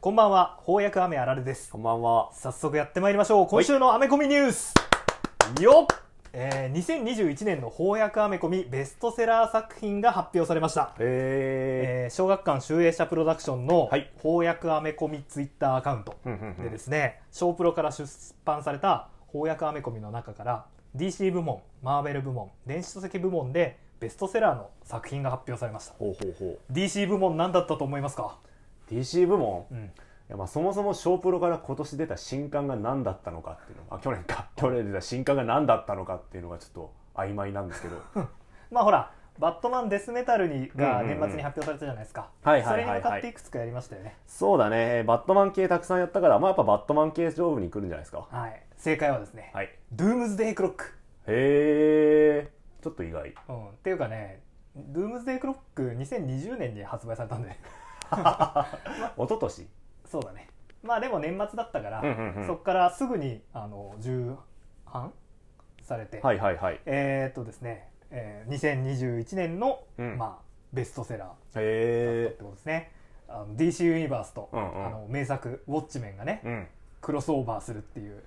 [0.00, 0.60] こんばんは。
[0.64, 1.72] 翻訳雨あられです。
[1.72, 2.30] こんばんは。
[2.32, 3.48] 早速やってまいりましょう。
[3.48, 4.72] 今週のアメコミニュース。
[5.60, 5.96] よっ、
[6.32, 10.94] えー、2021年の翻訳アメコミベストセラー作品が発表されました。
[11.00, 14.12] へえー小学館集英社プロダクションのはい。
[14.22, 16.16] 翻訳アメコミツイッターアカウント
[16.62, 18.08] でですね、小プロから出
[18.44, 25.94] 版された翻訳アメコミの中から DC 部門、マーベル部門、電子書籍部門でベストセラーの作品が発表されました。
[25.94, 28.38] ほうほうほ DC 部門何だったと思いますか、
[28.90, 28.94] う。
[28.94, 29.60] DC 部門？
[29.60, 29.92] いうん、
[30.28, 37.96] やまあそもそもショープロから今年出た新刊が何だったのかっていうのあ去年か去年出た新刊が何だったのかっていうのがちょっと曖昧なんですけど
[38.70, 42.28] まあほら、バットマンデスメタルにが年末に発表されたじゃないですか。
[42.44, 44.16] それに向かっていくつかやりましたよね。
[44.26, 48.62] そうだねバットマン系たくさんやったからまあやっぱバットマン系勝負に来るんじゃないですかはい。
[48.76, 50.84] 正解はですね、はいドゥームズデイクロック。
[51.26, 53.34] へえちょっと意外。
[53.48, 54.42] うん、っていうかね、
[54.76, 57.50] ドゥームズデイクロック2020年に発売されたんで、
[58.10, 59.68] 一昨年？
[60.06, 60.48] そうだね。
[60.82, 62.46] まあでも年末だったから、うんうんうん。
[62.46, 64.36] そこからすぐにあの重
[64.92, 65.12] 版
[65.82, 66.80] されて、はいはいはい。
[66.86, 70.18] えーっとですね、えー、2021年の、うん。
[70.18, 72.92] まあ、ベストセラーだったっへてことですね。
[73.28, 74.86] あの DC ユニバースと、うんうん。
[74.86, 76.68] あの名作「ウォッチメン」がね、えうん。
[77.00, 78.22] クロスオーバーするっていう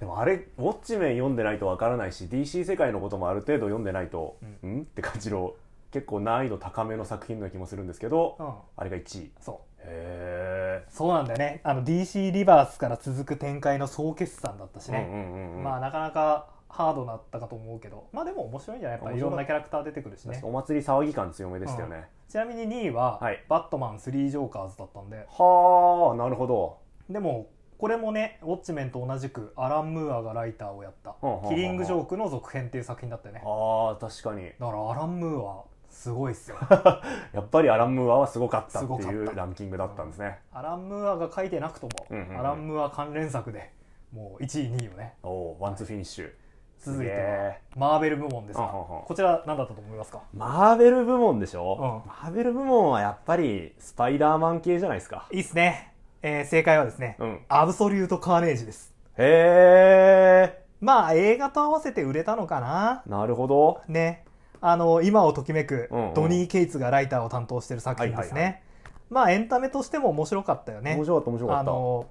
[0.00, 4.80] でもあれウォッチメン読んでないとわからないし DC 世界のこともある程度読んでないとううん？
[4.82, 5.54] って感じの
[5.90, 8.52] 結構難易度高めの作品の気もするんですけど、うん。
[8.76, 9.30] あれが1位。
[9.40, 9.56] そう。
[9.78, 11.60] へそうなんだよね。
[11.62, 15.62] あの DC リバースから続く展開の総決算だったしえ、ね、うんうんうんうん。
[15.64, 18.08] まあなかなかハードだったかと思うけど。
[18.12, 18.98] まあでも面白いんじゃない？
[18.98, 20.40] やっぱいろんなキャラクター出てくるしね。
[20.42, 23.42] お祭り騒ぎ感強めでしたよね、ちなみに2位は、はい。
[23.48, 25.24] バットマン3ジョーカーズだったんで。
[25.30, 26.78] はあなるほど。
[27.08, 27.46] でも
[27.78, 31.14] これもねウォッチメンと同じくアラン・ムーアがライターをやった。
[31.48, 33.42] キリングジョークの続編っていう作品だったよね。
[33.44, 34.46] あー確かに。
[34.58, 36.56] だからアラン・ムーアすごいっすよ。
[37.32, 42.40] やっぱりアラン・ムーアはすごかったっていうランキングだったんですね、アラン・ムーアが書いてなくとも、うんうんうん。
[42.40, 43.72] アラン・ムーア関連作で
[44.12, 45.14] もう1位2位をね。
[45.22, 46.32] おおワンツーフィニッシュ。
[46.78, 50.20] 続いてはマーベル部門ですがこちら何だったと思いますか？
[50.34, 52.08] マーベル部門でしょ、うん。
[52.08, 55.26] マーベル部門はやっぱりスパイダーマン系じゃないですか。
[55.32, 55.94] いいっすね、
[56.28, 57.40] えー正解はですね、うん。
[57.48, 58.92] アブソリュート・カーネージです。
[59.16, 63.04] へえまあ映画と合わせて売れたのかな。
[63.06, 63.80] なるほど。
[63.86, 64.24] ね。
[64.60, 68.64] あの今をときめくドニー・ケイツがライターを担当してる作品ですね、
[69.08, 72.06] まあエンタメとしても面白かったよね面白かった面白かったあの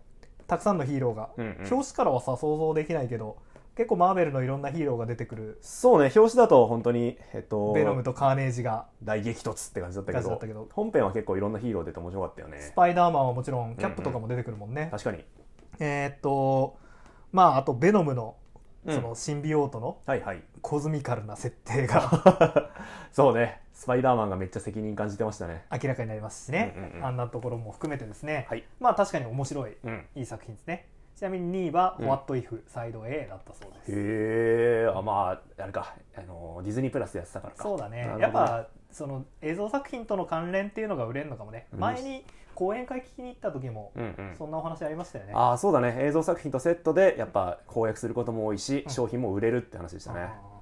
[0.48, 3.10] たくさんのヒーローが、うんうん表紙からはさ想像できない。
[3.10, 3.36] けど
[3.76, 10.68] 結構マーベルのいろんなヒーローが出てくるそうね表紙だと本当にえっとベノムとカーネージが大激突って感じだったけど。
[10.72, 13.76] 本編は結構いろんなヒーロー出て面白かったよスねパイダーマンはもちろん。
[13.76, 15.24] キャップとかも出てくるもんね、確かに。
[15.80, 16.78] えーっと
[17.34, 18.36] まああとベノムの
[18.86, 18.96] うん。
[18.96, 20.42] そのシンビオートのはいはい。
[20.62, 22.72] コズミカルな設定が
[23.12, 23.62] そうね。
[23.74, 25.66] スパイダーマンがめっちゃ責任感じてましたね。
[25.72, 27.06] 明らかになりますしね、うんうんうん。
[27.06, 28.64] あんなところも含めてですね、はい。
[28.80, 29.76] まあ確かに面白い。
[29.84, 30.06] うん。
[30.16, 32.08] いい作品ですねちなみに2位は「うん。
[32.08, 35.96] What If サイド A」だったそうです、へえあまああれか。
[36.16, 37.64] あのディズニープラスでやってたからか。
[37.64, 38.16] そうだね。
[38.20, 41.80] やっぱその映像作品との関連っていうのが売れるのかもね、うん。
[41.80, 44.36] 前に講演会聞きに行った時もうんうん。
[44.38, 45.96] そんなお話ありましたよね、ああそうだね。
[46.00, 48.92] 映像作品とセットでやっぱ公約することも多いし、うん。
[48.92, 50.20] 商品も売れるって話でしたね。
[50.20, 50.55] うんうんうん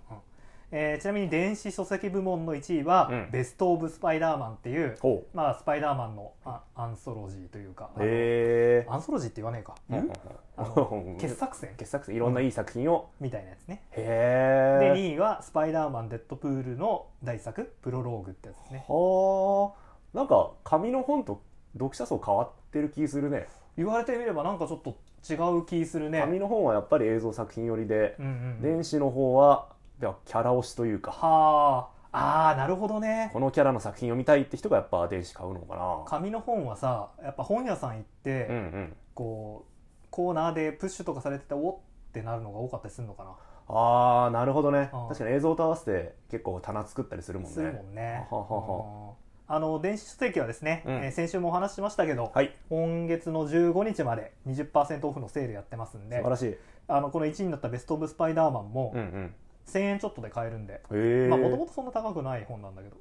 [0.76, 3.30] えーちなみに電子書籍部門の1位は、うん。
[3.32, 10.12] ベスト・オブ・スパイダーマンっていう、ほまあ、スパイダーマンのあアンソロジーというかあうのへえアンソロジーって言わねえか、うん。
[10.58, 11.76] あの傑作選？
[11.78, 12.16] 傑作選。
[12.16, 13.84] いろんないい作品を、みたいなやつね。
[13.92, 18.86] へえで2位はスパイダーマンデッドプールの大作プロローグってやつですね。
[18.88, 21.42] はあなんか紙の本と
[21.74, 23.48] 読者層変わってる気するね。
[23.78, 24.96] 言われてみればなんかちょっと
[25.28, 26.20] 違う気するね。
[26.22, 28.62] 紙の本はやっぱり映像作品寄りで、うんうんうん。
[28.62, 33.32] 電子の方はではキャラ推しというかはああーなるほどね。
[33.34, 36.04] このキャラの作品を見たいって人がやっぱ電子買うのかな。
[36.06, 38.94] 紙の本はさやっぱ本屋さん行って、うんうん。
[39.16, 41.76] こうコーナーでプッシュとかされてておっ
[42.14, 43.32] てなるのが多かったりするのかな。
[43.68, 44.92] ああなるほどね。
[44.94, 45.08] うん。
[45.08, 47.54] 確かに映像と合わせて結構棚作ったりするもんね。
[47.56, 48.28] するもんね。
[48.30, 49.08] ははは。
[49.08, 49.14] うん。
[49.48, 50.94] あの電子書籍はですね、うん。
[50.98, 52.56] えー先週もお話ししましたけど、はい。
[52.70, 56.58] 今月の15日まで20%オフのセールやってますんで素晴らしい。
[56.88, 59.36] あのこの1位になったベスト・オブ・スパイダーマンもうんうん
[59.68, 60.82] 1000円ちょっとで買えるんで。
[61.30, 62.96] もともとそんな高くない本なんだけど、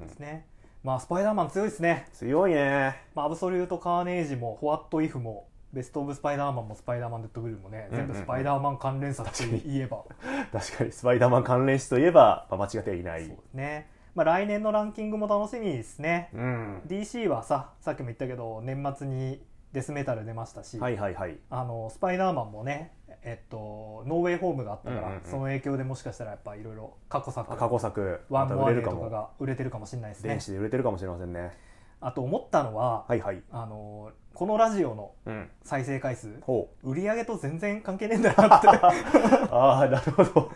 [0.00, 0.46] ですね。
[0.82, 2.96] まあスパイダーマン強いですね、強いね。
[3.14, 10.04] まあ、アブソリュート・カーネージもホワット・イフもベスト・オブ・スパイダーマンもスパイダーマン・デッドブルーもね、全部スパイダーマン関連作といえば。
[10.52, 13.26] 確かにスパイダーマン関連誌といえば、まあ、間違ってはいない。
[13.26, 16.82] そうですね、まあ、来年のランキングも楽しみですね、うん。
[16.86, 21.38] DC はささっきも言ったけど年末にデスメタル出ましたし、はいはいはい。
[21.50, 22.92] あのスパイダーマンもね
[23.22, 25.22] えっとノーウェイホームがあったから、うんうんうん。
[25.24, 27.52] その影響でもしかしたらやっぱいろいろ過去作。
[27.52, 30.30] あ過去作ワンモアデーとかが売れてるかもしれないですね。
[30.30, 31.56] 電子で売れてるかもしれませんね。
[32.00, 33.42] あと思ったのは、はいはい。
[33.50, 35.50] あのこのラジオのうん。
[35.62, 38.66] 再生回数ほ売り上げと全然関係ねえんだなって。
[38.68, 38.70] う
[39.52, 40.50] ああなるほど。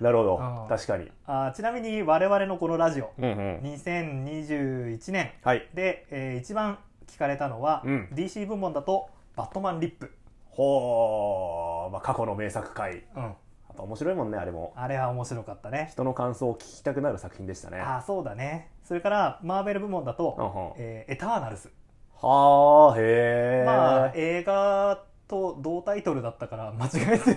[0.00, 0.36] なるほど。
[0.36, 0.68] うん。
[0.68, 1.10] 確かに。
[1.26, 3.60] あちなみに我々のこのラジオうんうん。
[3.62, 5.68] 2021年はい。
[5.74, 8.08] で、えー一番聞かれたのは、うん。
[8.12, 10.12] DC 部門だと「バットマンリップ。
[10.50, 11.63] ほう、
[11.94, 13.34] まあ、過去の名作回」うん、やっ
[13.76, 14.72] ぱ面白いもんねあれも。
[14.74, 15.88] あれは面白かったね。
[15.92, 17.78] 人の感想を聞きたくなる作品でしたね。
[17.78, 18.70] ああそうだね。
[18.82, 21.72] それからマーベル部門だとうんうん「えーエターナルズ」
[22.20, 27.36] はあへえ、まあ映画と同タイトルだったから間違えて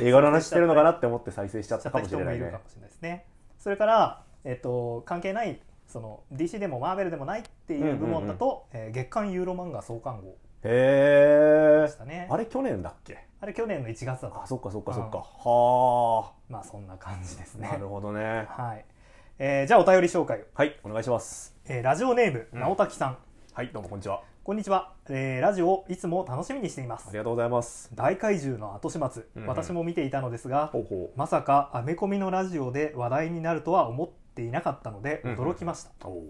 [0.06, 2.50] 映画の話してるのかなって思って再生しちゃったかもしれないね。
[2.80, 3.26] ですね。
[3.58, 12.28] それから、えっと関係ないその DC でもマーベルでもないっていう部門だと、えー月刊ユーロ漫画創刊号へえね。
[12.30, 13.18] あれ去年だっけ？
[13.40, 15.22] あれ去年の1月だったあそっかそっかそっか、うん。
[15.22, 17.68] はまあそんな感じですあね。
[17.68, 18.46] なるほどね。
[18.50, 18.84] はい、
[19.38, 21.54] えーじゃあお便り紹介を、はいお願いします。
[21.66, 22.60] えーラジオネームうん。
[22.60, 23.18] 直滝さん、
[23.52, 24.22] はいどうもこんにちは。
[24.42, 27.08] こんにちは、えーラジオいつも楽しみにしています。
[27.08, 27.90] ありがとうございます。
[27.94, 29.48] 大怪獣の後始末、うんうん。
[29.48, 36.22] 私も見ていたのですがほうほまさかアメコミのラジオで話題になるとは思っていなかったのでうんうん驚きました、うおう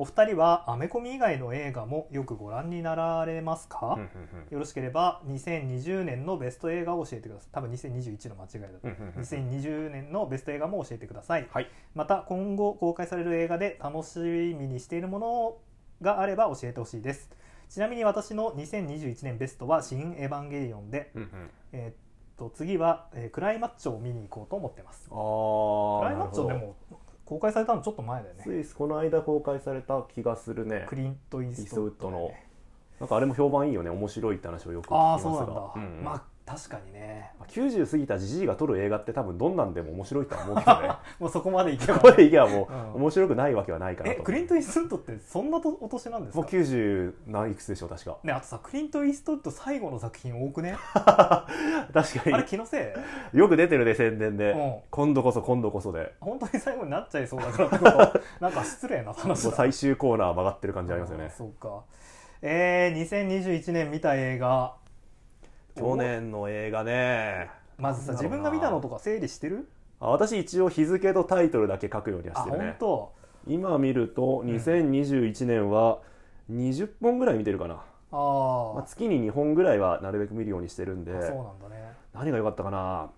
[0.00, 4.08] お二人はアメコミ以外の映画もよくご覧になられますか、うんうん
[4.50, 7.48] よろしければ2020年のベスト映画を教えてください。
[7.52, 11.46] 多分2021の間違いだと、うんうんうん2020年のベスト映画も教えてください。
[11.52, 11.68] はい。
[11.94, 15.58] また今後公開される映画で楽しみにしているもの
[16.00, 17.30] があれば教えてほしいです。
[17.68, 21.50] ちなみに私の2021年ベストは「新エヴァンゲリオンで」うんうん。
[21.72, 21.94] えーっ
[22.38, 25.10] と次は、えークライマッチョを見に行こうと思ってます。
[25.10, 26.74] クライマッチョでも
[27.30, 28.42] 公開されたのちょっと前だよね。
[28.42, 30.84] スイスこの間公開された気がするね。
[30.88, 32.48] クリント・イースストウッドのね。
[32.98, 33.90] なんかあれも評判いいよね。
[33.90, 35.30] 面白いって話をよく聞きああますが。
[35.30, 36.04] そうなんだ、うんうん。
[36.04, 37.30] まあ確かにね。
[37.48, 40.88] 90過ぎたじじいが撮る映画って多分どんなんでも面白いとは思うけどね。
[41.20, 41.94] もうそこまでいけば。
[41.98, 43.02] ここでいけばもううん。
[43.02, 46.40] 面白くないわけはないかなとえクリント・イーストウッドってそんなとお年なんですか？
[46.40, 47.88] もう90何いくつでしょう？
[47.88, 48.18] 確か。
[48.24, 50.76] ねあとさクリント・イーストウッド最後の作品多くね？
[50.94, 52.94] 確かあれに気のせ
[53.34, 53.38] い？
[53.38, 54.74] よく出てるね宣伝で、うん。
[54.90, 56.14] 今度こそ今度こそで。
[56.20, 59.52] 本当に最後になっちゃいそうだから なんか失礼な話だ。
[59.56, 61.24] 最終コーナー曲がってる感じありますよね。
[61.24, 61.82] あーそうか。
[62.42, 64.74] えー、2021年見た映画
[65.76, 67.50] 去年の映画ね。
[67.78, 69.68] まずさ自分が見たのとか整理してる？
[70.00, 72.64] あ私一応日付とタイトルだけ書くようにはあしてるね。
[72.64, 73.12] 本当
[73.46, 76.00] 今見ると2021年は
[76.50, 77.82] 20本ぐらい見てるかな、
[78.12, 81.16] あー、まあ、月に2本ぐらいはなるべく見るようにしてるんで。
[81.16, 81.92] あそうなんだね。
[82.12, 83.10] 何が良かったかな。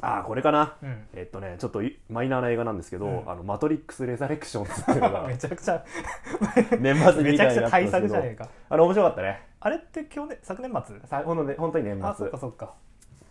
[0.00, 0.76] あこれかな。
[0.82, 1.02] うん。
[1.14, 3.30] えっとねちょっといマイナーな映画なんですけど「うん。
[3.30, 5.84] あのマトリックス・レザレクションズ」っていうのが めちゃくちゃ
[6.78, 8.48] 年末にゃねえか。
[8.68, 11.00] あれ面白かったねあれって去年昨年末？
[11.06, 12.74] さほんとね本当に年あそ末っかそっか。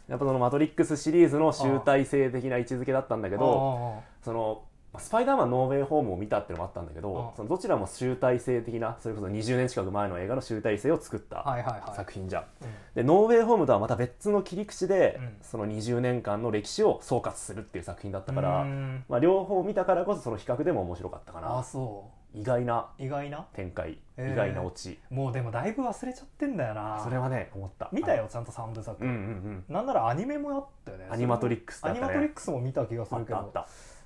[0.07, 4.63] やっぱそのマトリックスシリーズの集大成的な位置づけだったんだけどあその
[5.00, 11.95] スパイダーマンノーウェイホームを見たっていうのもあったんだけどあそのどちらも集大成的なそれこそ20年近く前の映画の集大成を作っーたはいはいはい。
[11.95, 12.44] 作品じゃん。
[12.62, 12.69] うん。
[12.95, 15.38] でノーウェイホームとはまた別の切り口で、うん。
[15.41, 19.06] その20年間の歴史を総括するっていう作品だったから、うーん。
[19.09, 23.47] まあ、両方見たからこそその比較でも面白かったかあなそ意外なう意外な？
[23.53, 24.33] 展開、へー。
[24.33, 25.00] 意外なオチ。
[25.09, 27.00] もうでもだいぶ忘れちゃってんだよな。
[27.03, 27.89] それはね思った。
[27.91, 29.63] 見たよちゃんと三部作、うんうんうん。
[29.69, 31.07] なんならアニメもやったよね。
[31.09, 33.51] アニマトリックスだアニマトリックスも見た気がするけど。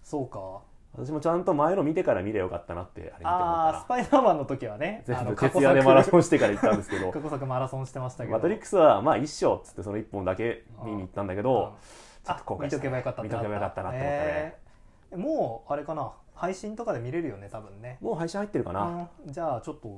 [0.03, 0.61] そうか。
[0.93, 7.11] 私もちゃんと前の見てから見ればよかったなってあれ見てあスパイダーマンの時はね全部徹夜でマラソ作ンしてから行ったんですけど。
[7.13, 8.35] 過去作マラソンしてましたけど。
[8.35, 11.77] マトリックスはまあ一緒っつってその一本だけ見に行ったんだけど
[12.25, 14.71] ちょっと後悔したあ見とけばよかったってな見とけばよかったなって思ったね、えー
[15.17, 16.09] もうあれかな
[16.41, 17.99] 配信とかで見れるよね多分ね。
[18.01, 19.31] もう配信入ってるかな、うん。
[19.31, 19.95] じゃあちょっと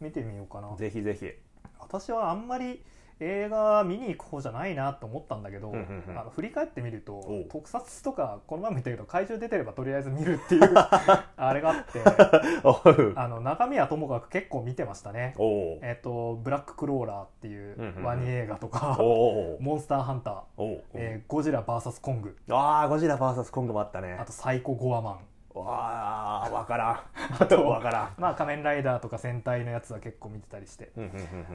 [0.00, 0.74] 見てみようかな。
[0.76, 1.30] ぜひぜひ。
[1.78, 2.82] 私はあんまり
[3.20, 6.18] 映画見に行く方じゃないなと思ったんだけど、うんうんうん。
[6.18, 12.00] あの振り返ってみると特撮とかこの前も言ったけど怪獣出てればとりあえず見るっていう あれがあって
[13.14, 15.36] あの中身はともかく結構見てましたね。
[15.80, 18.02] えっ、と「ブラッククローラー」っていううんうんうん。
[18.02, 19.62] ワニ映画とかお「う。
[19.62, 24.16] モンスターハンター」えーゴジラ VS コング」ああゴジラ VS コングもあったね。
[24.18, 25.18] あと「サイコ・ゴアマン
[25.54, 27.00] わあ分からん。
[27.38, 30.90] あと分からん」まあ仮面ライダーとか戦隊のやつは結構見てたりして。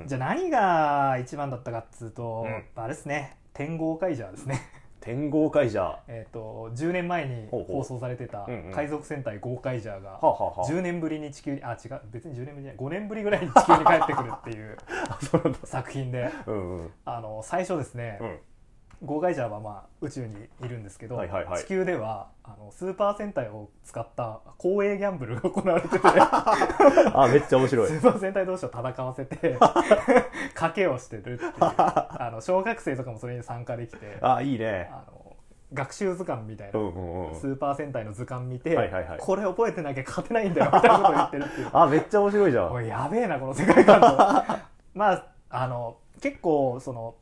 [0.06, 2.64] じゃあ何が一番だったかっつうと、うん。
[2.76, 3.38] あれですね。
[3.54, 4.62] 天豪カイジャーですね。
[5.02, 5.84] 天豪カイジャー。
[5.84, 10.44] は えっと10年前に放送されてた海賊戦隊ゴーカイジャーがあ、はあ。
[10.46, 12.78] はあ、10年ぶりに地球にあ違う別に10年ぶりじゃない。
[12.78, 14.78] 5年ぶりぐらいに地球に帰ってくるっていう
[15.66, 16.30] 作品で。
[16.46, 16.92] うんうん。
[17.06, 18.40] あの最初ですね、うん
[19.02, 21.64] ゴーカイジャーはまあ宇宙にいるんですけど、はいはいはい。
[21.64, 26.00] 地球ではあのスーパー戦隊を使った公営ギャンブルが行われてて。
[26.04, 27.88] あめっちゃ面白い。
[27.88, 29.58] スーパー戦隊同士を戦わせて
[30.56, 31.40] 賭けをしてるっていう。
[31.60, 34.90] あの小学生とかもそれに参加できてあいいね。
[34.92, 35.20] あの
[35.72, 39.20] 学習図鑑みたいな、うんうんうんスーパー戦隊の図鑑見て、はいはいはい。
[39.20, 41.70] これ覚えてなきゃ勝てないんだよみたいなことを言ってるっていう。
[41.74, 42.72] あめっちゃ面白いじゃん。
[42.74, 44.08] おいやべえなこの世界観と。
[44.94, 47.16] まああの結構その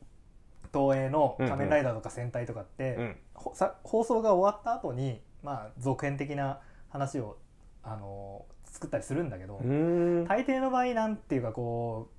[0.78, 3.16] 東映の「仮面ライダー」とか戦隊とかって、うん。
[3.34, 7.38] ほさ放送が終わった後にまあ続編的な話を
[7.82, 12.14] あの作ったりするんだけど、大抵の場合なんていうかこう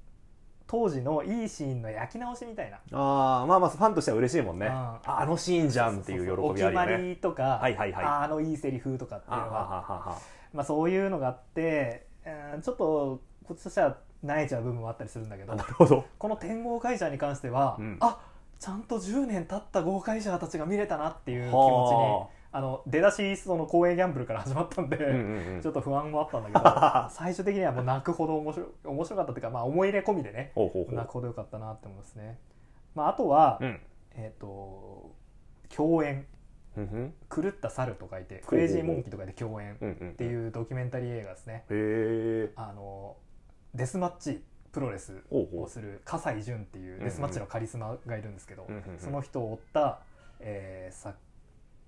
[0.68, 2.80] 当時のいいシーンの焼き直しみたいな。
[2.92, 4.68] あーまあまあファンとしては嬉しいもんね。
[4.68, 4.74] うん。
[4.74, 8.06] ああのシーンじゃんっていう喜びあるよお決まねりとか、はいはいはい。
[8.06, 10.20] あのいいセリフとかっていうのは。
[10.54, 12.08] まあ、そういうのがあって、
[12.54, 16.06] うんちょっとこっちとしては萎えちゃう部分もあったりするんだけどあなるほど。
[16.18, 17.98] この天豪会社に関しては、うん。
[18.00, 18.20] あ
[18.60, 22.62] ちゃんと10年経った豪会社たちが見れたなっていう気はあ持ちにあ。
[22.62, 25.62] の出だしその公営ギャンブルから始まったんで、うんうんうん。
[25.62, 32.38] ちょっと不安もあったんだけど 最終的にはもう泣くほど面白い面白かったっていうか、まあ、思い入れ込みでね泣くほどよかったなって思いますね。
[32.96, 33.80] まあ、あとは、うん。
[34.16, 35.12] えっ、と
[35.74, 36.26] 共演。
[37.30, 41.66] 狂った猿と書いてクレイジーモンキーと書いて共演っていうドキュメンタリー映画ですね。
[42.56, 43.18] あの
[43.74, 50.00] デスマッチプロレスをする葛西潤っていうデスマッチのカリスマがいるんですけど、その人を追った、
[50.40, 51.16] えーさ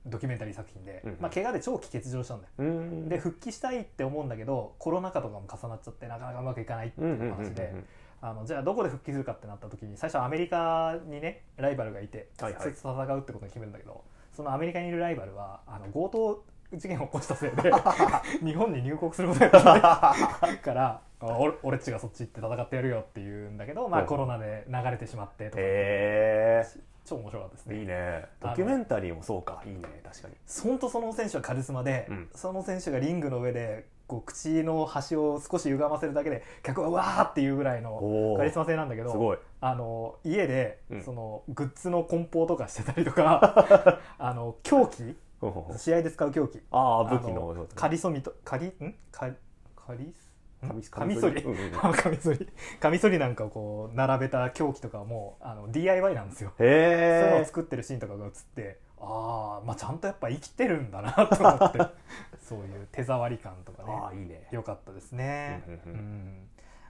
[0.03, 1.17] ドキュメンタリー作品で、うんうん。
[1.19, 2.53] まあ、怪我で長期欠場したんだよ。
[2.57, 3.07] うーん。
[3.07, 7.73] で復帰したいって思うんだけどコロナ禍とかも重なっちゃってなかなかうまくいかないっていう話で
[8.19, 12.61] あのじゃあどこで復帰するかってなった時に最初アメリカにねライバルがいてはいはい。
[12.63, 14.03] そいつと戦うってことに決めるんだけど
[14.35, 17.71] そのアメリカにいるライバルはあの強盗事件を起こしたせいで
[18.43, 19.77] 日本に入国することができな
[20.53, 25.57] いからあ俺俺っちがそっち行って戦ってやるよって言うんだけど、まあ、コロナで流れてしまってとか。
[25.57, 26.65] へ
[27.03, 27.83] 超面白かったですえいね。
[27.83, 29.61] いねドキュメンタリーもそうか。
[29.65, 30.35] いいね確かに。
[30.63, 32.29] 本当その選手はカリスマで、うん。
[32.35, 39.37] その選手がリングの上でこう口の端を少し歪ませるだけで客がわーっていうぐらいのカリスマ性なんだけどすごい。
[39.61, 41.01] あの家で、うん。
[41.03, 45.15] そのグッズの梱包とかしてたりとか あの凶器
[45.75, 48.95] 試合で使う凶器あああ武器のカリソミとカリん？
[49.11, 49.33] カリ
[49.75, 50.13] カリ
[50.91, 51.41] カミソリ。
[51.41, 51.71] うんうんうん。
[51.71, 52.47] カミソリ。
[52.79, 56.53] カミソリなんかをこう並べた凶器とかはもうあの DIY なんですよ。
[56.57, 61.79] そういうのを作ってるシーンとかが映ってああまあちゃんとやっぱ生きてるんだなと思って。
[62.41, 63.93] そういう手触り感とかね。
[63.93, 64.47] ああいいね。
[64.51, 65.63] 良かったですね。
[65.67, 65.99] うんうんうん。
[65.99, 66.47] うん。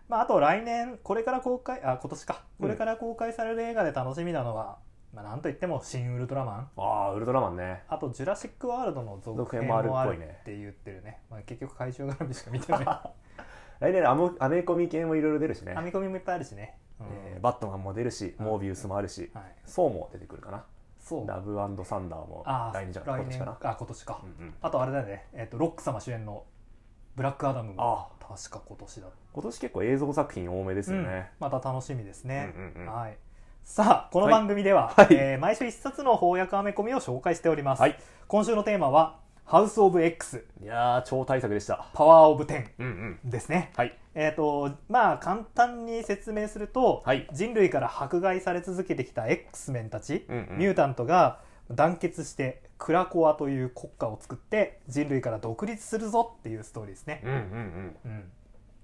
[0.09, 2.43] まあ、あと来年これから公開あ今年か。
[2.59, 4.77] うんこれから公開される映画で楽しみなのは、
[5.13, 6.69] まあ、なんといっても「新ウルトラマン。
[6.77, 12.85] ああウルトラマンね」あと「ジュラシック・ワールド」の続続編編もあるって言ってるね、まあ、結局怪獣絡みしか見てない
[13.81, 15.73] 来年アモアメコミ系もいろいろ出るしね。
[15.73, 17.07] 編み込みもいっぱいあるしね、うん。
[17.33, 18.45] えーバットマンも出るしうん。
[18.45, 19.31] モービウスもあるし。
[19.33, 20.63] はい、ソーも出てくるかな。
[20.99, 21.27] そう。
[21.27, 23.57] ラブサンダーもあ来年じゃ今年かな。
[23.63, 24.53] あ今年か、うんうん。
[24.61, 26.43] あとあれだよね、えっとロック様主演の
[27.17, 28.07] 「ブラックアダム」も。
[28.21, 31.05] あ確か今年だ今年結構映像作品多めですようん。
[31.05, 32.93] ねまた楽しみですね、うんうんうん。
[32.93, 33.17] はい。
[33.63, 35.07] さあこの番組では、はい。
[35.09, 37.97] えー毎週一冊の翻訳アメコミを紹介しております、はい。
[38.27, 41.85] 今週のテーマは「ハウス・オブ・ X いやー超大作でした。
[41.93, 43.71] パワー・オブ・テンうんうん」ですね。
[43.75, 43.97] はい。
[44.13, 47.27] えっ、とまあ簡単に説明すると、はい。
[47.33, 50.57] 人類から迫害され続けてきた X メンたち、うんうん。
[50.57, 57.97] ミュータントが団結してクラコアという国家を作って人類から独立するぞっていうストーリーですね、うんうんうん。
[58.05, 58.31] うん。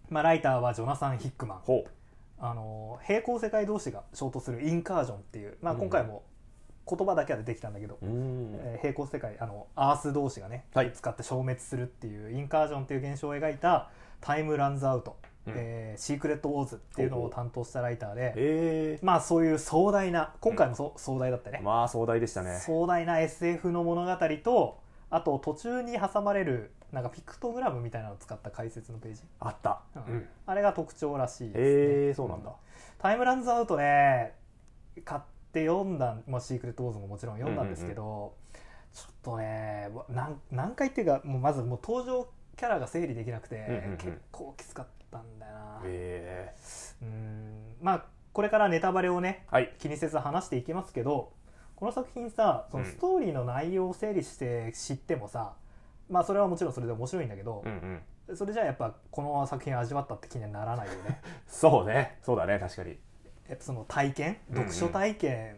[0.10, 1.60] まあ、ライターはジョナサン・ヒックマン。
[1.60, 1.86] ほ
[2.40, 5.80] あの平行世界同士が衝突するインカージョンっていう、まあ、うん。
[5.80, 6.24] 今回も
[6.90, 8.52] 言葉だけは出てきたんだけど、ううん。
[8.56, 10.92] えー平行世界あのアース同士がね、はい。
[10.94, 13.90] 使って消滅するっていうインカージョンっていう現象を描いた
[14.22, 15.18] 「タイム・ランズ・アウト」
[15.48, 15.54] うん。
[15.56, 21.60] えーシークレット・ウォーズ」っていうのを担当したライターで、えまあそういう壮大な今回もそ、壮大だったね。
[21.62, 22.60] ー、まあ壮大でしたね。
[22.60, 24.80] 壮大な SF の物語と
[25.10, 29.82] あと途中に挟まれるなんかピクトグラムみたいなのを使った解説のページ、あった。
[29.96, 30.14] うん。
[30.14, 30.30] うん。
[30.46, 32.54] あれが特徴らしいですね、えー、そうなんだ。
[33.00, 34.34] タイムランズアウトね
[35.04, 35.22] 買っ
[35.58, 38.34] て読んだ、まあ、シークレットウォーズももちろん読んだんですけど、
[38.94, 43.98] ちょっとね何何回っていうかもうまずもう登場キャラが整理できなくて、うんうんうん。
[43.98, 46.56] 結構きつかったんだよな、え。
[47.02, 47.76] うん。
[47.82, 49.74] まあこれからネタバレをねー、はい。
[49.80, 51.32] 気にせず話していきますけど
[51.76, 52.90] この作品さそのうん。
[52.90, 55.54] ストーリーの内容を整理して知ってもさ、
[56.10, 58.36] まあそれはもちろんそれで面白いんだけどうん、うん。
[58.36, 61.22] それじゃあやっぱこの作品味わったって気にはならないよね。
[61.48, 62.18] そうね。
[62.24, 62.98] そうだね確かに
[63.50, 64.72] やっぱその体験うんうん。
[64.72, 65.56] 読書体験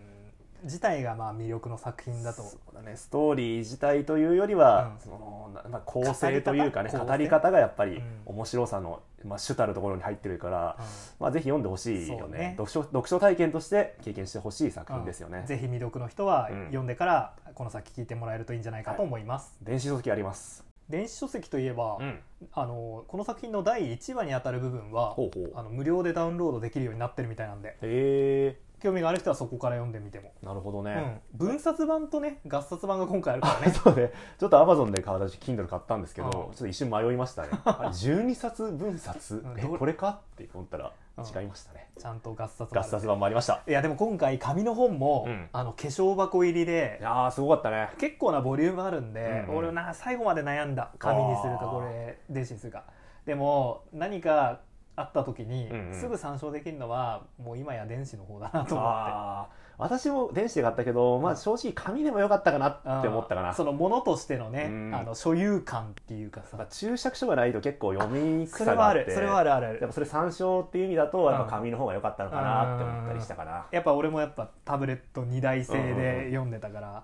[0.64, 2.98] 自体がまあ魅力の作品だと、そうだね。
[2.98, 5.00] ストーリー自体というよりは、うん。
[5.00, 8.04] そのなまあ構成というかね語り方がやっぱりうん。
[8.26, 10.86] 面白さの、まあ、主たるところに入ってるから、うん。
[11.20, 12.38] まあ、ぜひ読んでほしいよね。
[12.38, 12.56] ね。
[12.58, 16.66] 読書読書体験として経験してほしい作品ですよね、ぜひ未読の人はうん。
[16.66, 22.20] 読んでからこの先聞いてもらえるといいんじゃないかと思います、電子書籍あります、電子書籍といえば、うん、
[22.52, 25.16] あのこの作品の第1話にあたる部分は
[25.54, 28.60] あの無料でダウンロードできるようになってるみたいなんで。
[28.80, 33.74] 興味がある人はそこから読んでみても、なるほどね、うん、分冊版とね合冊版が今回あるからね。
[33.76, 34.14] そうね。
[34.40, 36.32] ちょっとアマゾンで買う私 Kindle 買ったんですけど、うん。
[36.32, 37.50] ちょっと一瞬迷いましたね。
[37.66, 39.44] あれ12冊分冊？
[39.78, 40.22] これか？
[40.34, 43.62] って思ったらうん違いましたね、ちゃんと合冊版合冊版もありました。
[43.68, 45.50] いやでも今回紙の本も、うん。
[45.52, 47.90] あの化粧箱入りでいやーすごかったね。
[47.98, 49.50] 結構なボリュームあるんで、うん。
[49.50, 50.92] うん俺な最後まで悩んだ。
[50.98, 52.84] 紙にするかこれ電子にするか。
[53.26, 54.62] でも何か
[54.96, 55.94] あった時に、うんうん。
[55.94, 63.54] すぐ参照できるのはもう今や電子の方だなと思って私も電子で買ったけど、まあ、正直紙でもよかったかなって思ったかな。
[63.54, 64.94] そのものとしてのね、うん。
[64.94, 66.58] あの所有感っていうかさ。
[66.58, 69.12] まあ注釈書がないと結構読みにくそれはあさがあって。
[69.12, 69.80] るそれはあるあるある。
[69.80, 77.04] やっぱそれ参照っていう意味だとやっぱ紙の方が良かったのかなって思ったりしたかなやっぱ俺もやっぱタブレット2台製で読んでたから、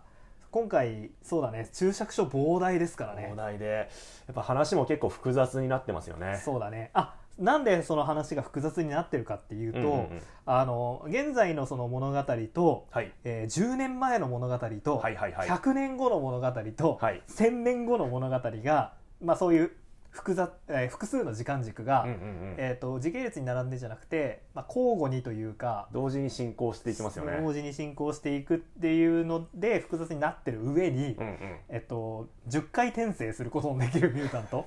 [0.51, 1.69] 今回そうだね。
[1.71, 3.29] 注釈書膨大ですからね。
[3.31, 3.89] 膨大で。
[4.27, 6.41] やっぱ話も結構複雑になってますよね。
[6.43, 6.91] そうだね。
[6.93, 10.21] あなんでその話が複雑になってるかっていうと、うんうんうん。
[10.45, 12.23] あの現在のその物語
[12.53, 13.11] と、はい。
[13.23, 15.49] えー10年前の物語と、はいはいはい。
[15.49, 17.21] 100年後の物語と、はい。
[17.27, 19.71] 1000年後の物語が、まあ、そういう
[20.11, 22.55] 複雑、えー複数の時間軸が、うんうんうん。
[22.57, 27.37] えー、と時系列に並んでじゃなくて、まあ、交互にというか同時に進行していきますよね。
[27.41, 31.37] 同時に進行していくっていうので複雑になってる上に、うんうん。
[31.67, 34.65] えっと、10回転生することのできるミュータント、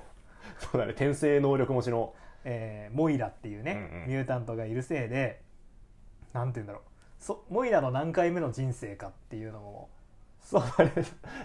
[0.59, 0.91] そうだね。
[0.91, 4.07] 転生能力持ちのえーモイラっていうね、うんうん。
[4.07, 5.41] ミュータントがいるせいで
[6.33, 6.81] なんて言うんだろう。
[7.19, 9.89] そモイラの何回目の人生かっていうのも、
[10.41, 10.93] そうだね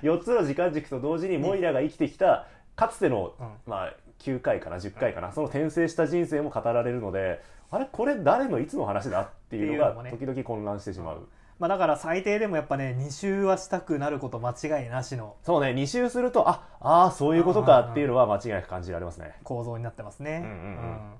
[0.03, 2.47] 4つの時間軸と同時にモイラが生きてきた
[2.77, 3.49] かつての、うん。
[3.67, 15.37] まあ、9回かな10回かなその転生した人生も語られるのであれこれ誰のいつの話だっていうのが時々混乱してしまう、まあ、だから最低でもやっぱね2周はしたくなること間違いなしの。
[15.42, 19.34] そうね2周するとああーそういうことかっていうのは間違いなく感じられますね。
[19.44, 20.42] 構造になってますね。
[20.44, 21.14] うんうんうん。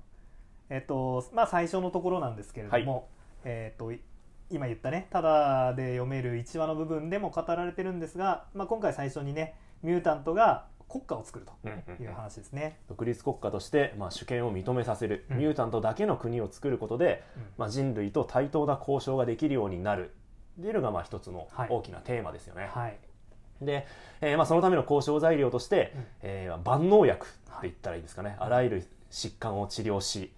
[0.69, 3.07] えっとまあ最初のところなんですけれども、
[3.43, 4.01] えっとい
[4.49, 12.79] 今言ったねただで読める1話の部分でも語られてるんですが、まあ、今回最初にねミュータントが国家を作るという話ですね。
[12.87, 15.37] 独立国家として、まあ、主権を認めさせる、うん。
[15.39, 17.43] ミュータントだけの国を作ることで、うん。
[17.57, 20.13] まあ、人類と対等な交渉ができるようになる
[20.59, 21.69] っていうのがまあ一つのはい。
[21.69, 22.69] 大きなテーマですよね。
[22.71, 22.97] はい、
[23.61, 23.85] で、
[24.21, 26.05] えーまあ、そのための交渉材料として、うん。
[26.23, 30.31] えー万能薬って言ったらいいですかね、あらゆる疾患を治療し、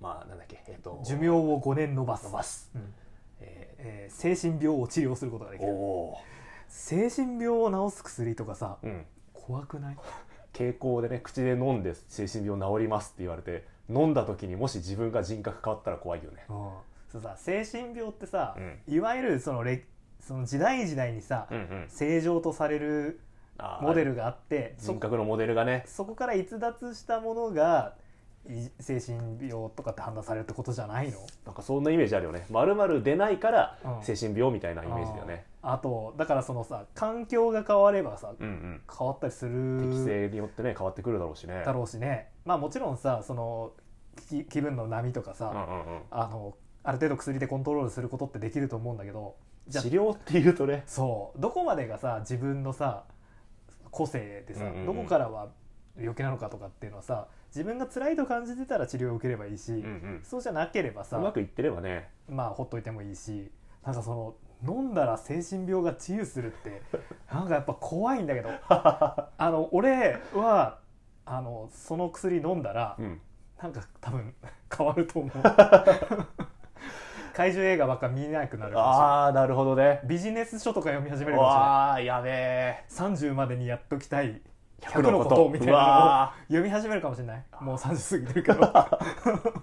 [0.00, 2.24] まあ、なんだっけ、えっと寿命を5年延ばす。
[2.24, 2.94] 伸ばす、うん。
[3.40, 5.72] ええー精神病を治療することができーる。
[5.72, 6.16] お
[6.68, 9.96] 精神病を治す薬とかさーうん、怖くない？
[10.52, 16.44] 傾向でね口で飲んで精神病治りますって言われて飲んだ時にもし自分が人格変わったら怖いよね。
[16.48, 16.70] うん
[17.12, 19.84] そうさ精神病ってさ、うんいわゆるそのれ
[20.18, 23.20] その時代時代にさ、うんうん、正常とされる
[23.58, 27.94] あーモデルがあってそ人格のモデルがねそこから逸脱したものが
[28.48, 31.18] い精神病とかって判断されるってことじゃないの？
[31.44, 32.46] なんかそんなイメージあるよね。
[32.50, 35.44] まるまる出ないからうん精神病みたいなイメージだよね。
[35.60, 38.80] あとだからそのさ環境が変わればさうんうん。
[38.98, 41.62] 変わったりす適る性によってね変わってくるだろうしね。
[41.64, 43.72] だろうしねまあもちろんさその
[44.28, 46.02] き気分の波とかさ、うんうんうん。
[46.10, 49.36] あのある程度薬でコントロールすることってできると思うんだけど
[49.70, 50.82] 治療っていうとね。
[50.86, 53.04] そうどこまでがさ自分のさ
[53.90, 55.48] 個性でさ、うんうんうんどこからは
[55.98, 60.20] 病気なのかとかっていうのはさ自分が辛いと感じてたら治療を受ければいいし、うんうん。
[60.24, 62.08] そうじゃなければさうまくいってればね。
[62.28, 63.50] まあほっといてもいいし
[63.84, 66.82] なんかその飲んだら精神病が治癒するって
[67.32, 70.78] なんかやっぱ怖いんだけど あの俺は
[71.26, 73.20] あのその薬飲んだらうん。
[73.62, 74.34] なんか多分
[74.76, 75.32] 変わると思う
[77.34, 80.00] 怪獣映画ばっか見なくなるああなるほどね。
[80.04, 82.84] ビジネス書とか読み始めるかもしれないわあやべえ。
[82.90, 84.40] 30までにやっときたい。
[84.80, 85.36] 100 100のこと。
[85.36, 87.44] とみたいうなのをわ読み始めるかもしれない。
[87.60, 89.62] もう30過ぎてるけど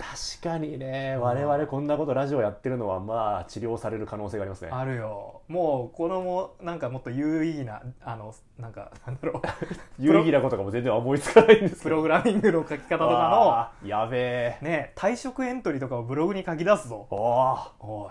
[0.00, 4.70] 確かにね我々こんなことラジオやってるのはまあ治療される可能性がありますね。
[4.72, 5.42] あるよ。
[5.46, 9.42] もうこのもなんかもっと有意義なあのなんかなんだろう。
[10.02, 11.82] 有意義なことかも全然思いつかないんです。
[11.82, 14.58] プログラミングの書き方とかわーやべえ。
[14.62, 17.06] のね退職エントリーとかをブログに書き出すぞ。
[17.10, 17.70] おー。
[17.80, 18.10] おい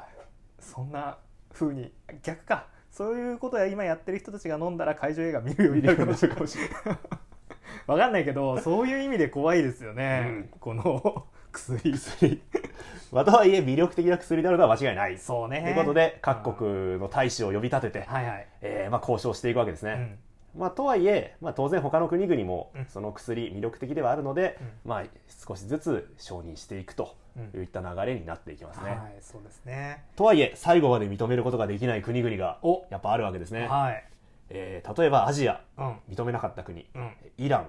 [0.60, 1.18] そんな
[1.52, 2.68] 風に逆か。
[2.92, 6.40] そういうことや今やってる人たちが飲んだら怪獣映画見るようになるかもしれない。
[7.88, 10.50] わかんないけどそういう意味で怖いですよね、うん。
[10.60, 11.94] この薬。
[11.94, 12.42] 薬。
[13.12, 15.18] まあとはいえ魅力的な薬であるのは間違いない。
[15.18, 15.62] そうね。
[15.62, 20.20] ということで各国の大使を呼び立てて、はいはい、えーまあ、交渉していくわけですね。
[20.56, 20.62] うん。
[20.62, 22.86] まあ、とはいえ、まあ、当然他の国々もうん。
[22.86, 25.04] その薬魅力的ではあるので、うまあ、
[25.48, 27.62] 少しずつ承認していくとうん。
[27.62, 28.90] いった流れになっていきますね。
[28.92, 30.04] はいそうですね。
[30.16, 32.86] とはいえ最後まで認めることができない国々がお。
[32.90, 33.68] やっぱあるわけですね。
[33.68, 34.04] はい。
[34.52, 35.62] えー例えばアジア。
[35.78, 35.96] うん。
[36.10, 36.88] 認めなかった国。
[36.94, 37.12] うん。
[37.38, 37.62] イラン。
[37.62, 37.68] うん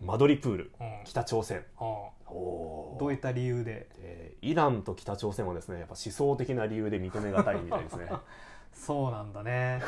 [0.00, 1.00] マドリプールうん。
[1.04, 1.58] 北朝鮮。
[1.80, 1.86] うん。
[2.26, 3.00] おー。
[3.00, 3.88] どういった理由で？
[3.98, 8.08] えーイランと北朝鮮はですねやっぱ思想的な理由で認めがたいみたいですね。
[8.74, 9.80] そうなんだね。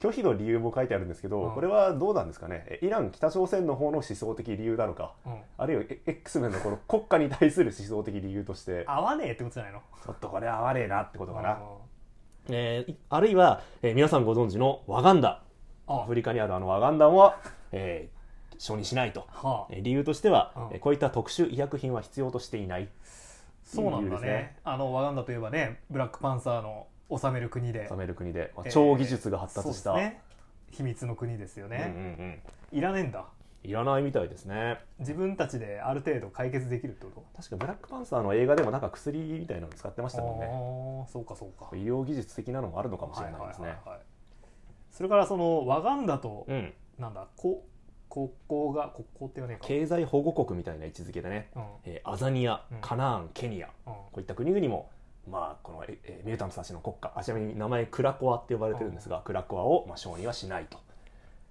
[0.00, 1.54] 拒否の理由も書いてあるんですけど、うん。
[1.54, 2.64] これはどうなんですかね？
[2.68, 5.14] えイラン北朝鮮の方の思想的理由なのか？
[5.24, 5.40] うん。
[5.56, 8.84] あるいはえ X メンのこの 国家に対する思想的理由として。
[8.86, 9.80] 合わねえってことじゃないの？
[10.04, 12.54] ちょっとこれ合わねえなってことかな、うん。
[12.54, 15.42] えーいあるいは、えー皆さんご存知のワガンダ。
[15.86, 16.04] アあ。
[16.04, 17.38] フリカにあるあのワガンダンは、
[17.72, 18.23] えー
[18.58, 19.72] 承認しないと、はあ。
[19.72, 20.62] えー理由としては、うん。
[20.72, 22.88] えーこういった特殊医薬品は必要としていない。
[23.64, 24.26] そうなんだね。
[24.26, 24.56] ね。
[24.64, 27.86] あのワガンダといえばねブラックパンサーの治める国で。
[27.88, 30.20] 治める国で、まあえー超技術が発達した、そうですね。
[30.70, 32.78] 秘密の国ですようんうんね、うん。
[32.78, 33.26] いらねえんだ。
[33.62, 34.78] いらないみたいですね。
[34.98, 41.08] 自分たちである程度解決できるってこ確かブラックパンサーの映画でもなんか薬みたいなの使ってましとたもんね。
[41.10, 41.70] そうかそうか。
[41.74, 44.00] 医療技術的なのもあるのかもしれないですね、はいはいはいはい。
[44.90, 46.74] それからそのワガンダと、うん。
[46.98, 47.64] なんだこ
[48.14, 51.62] 国交が国交ってね経済保護国みたいな位置づけでね、うん。
[51.84, 52.78] えーアザニアうん。
[52.80, 53.66] カナーンケニア。
[53.86, 53.92] うん。
[53.92, 54.88] こういった国々も、
[55.28, 57.12] まあ、この、ええミュータントたちの国家。
[57.16, 60.78] あちなみに名前クラコアって呼ばれてるんですが、クラコアを、まあ、承認はしないと。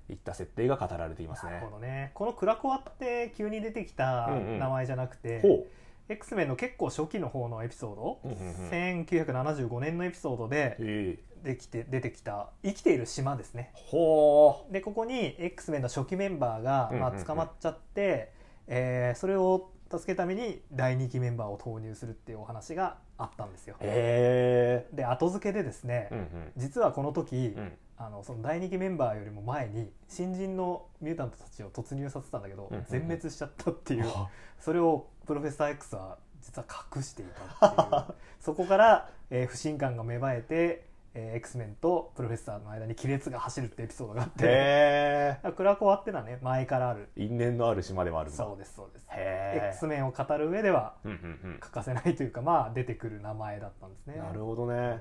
[0.09, 1.53] いった設定が語られていますね。
[1.53, 2.11] なるほどね。
[2.13, 4.59] このクラコアって急に出てきたうんうん。
[4.59, 5.65] 名前じゃなくて、ほ
[6.09, 8.47] X メンの結構初期の方のエピソード、う、うんうん。
[8.47, 13.71] うん1975年のエピソードでええできて出てきた生きている島ですね。
[13.73, 17.19] ほでここに X メンの初期メンバーが、まあ、うんうん。
[17.19, 18.31] うん捕まっちゃって、
[18.67, 23.75] えーそれを助けるために第2期メンバーを投入するっていうお話があったんですよ。
[23.79, 26.51] で後付けでですね、えうん。
[26.57, 27.63] 実はこの時、うん。
[27.63, 32.85] うんあのその第2期メンバーよりも前に新人のミュータントたちを突入させたんだけど、うんうんうん。
[32.89, 34.29] 全滅しちゃったっていうは
[34.59, 37.25] それをプロフェッサー X は実は隠してい
[37.59, 38.15] たっていう。
[38.41, 44.45] そこから、えー不信感が芽生えて、えー X メンとプロフェッサーの間に亀裂が走るってエピソードがあって。
[44.45, 46.39] へえクラコアってのはね。
[46.41, 47.09] 前からある。
[47.15, 49.05] 因縁のある島でもあるそうですそうです。
[49.11, 54.15] へえ X メンを語る上ではうんうん欠かせないというかまあ出てくる名前だったんですね。
[54.17, 54.73] うんなるほどね。
[54.75, 54.99] うん。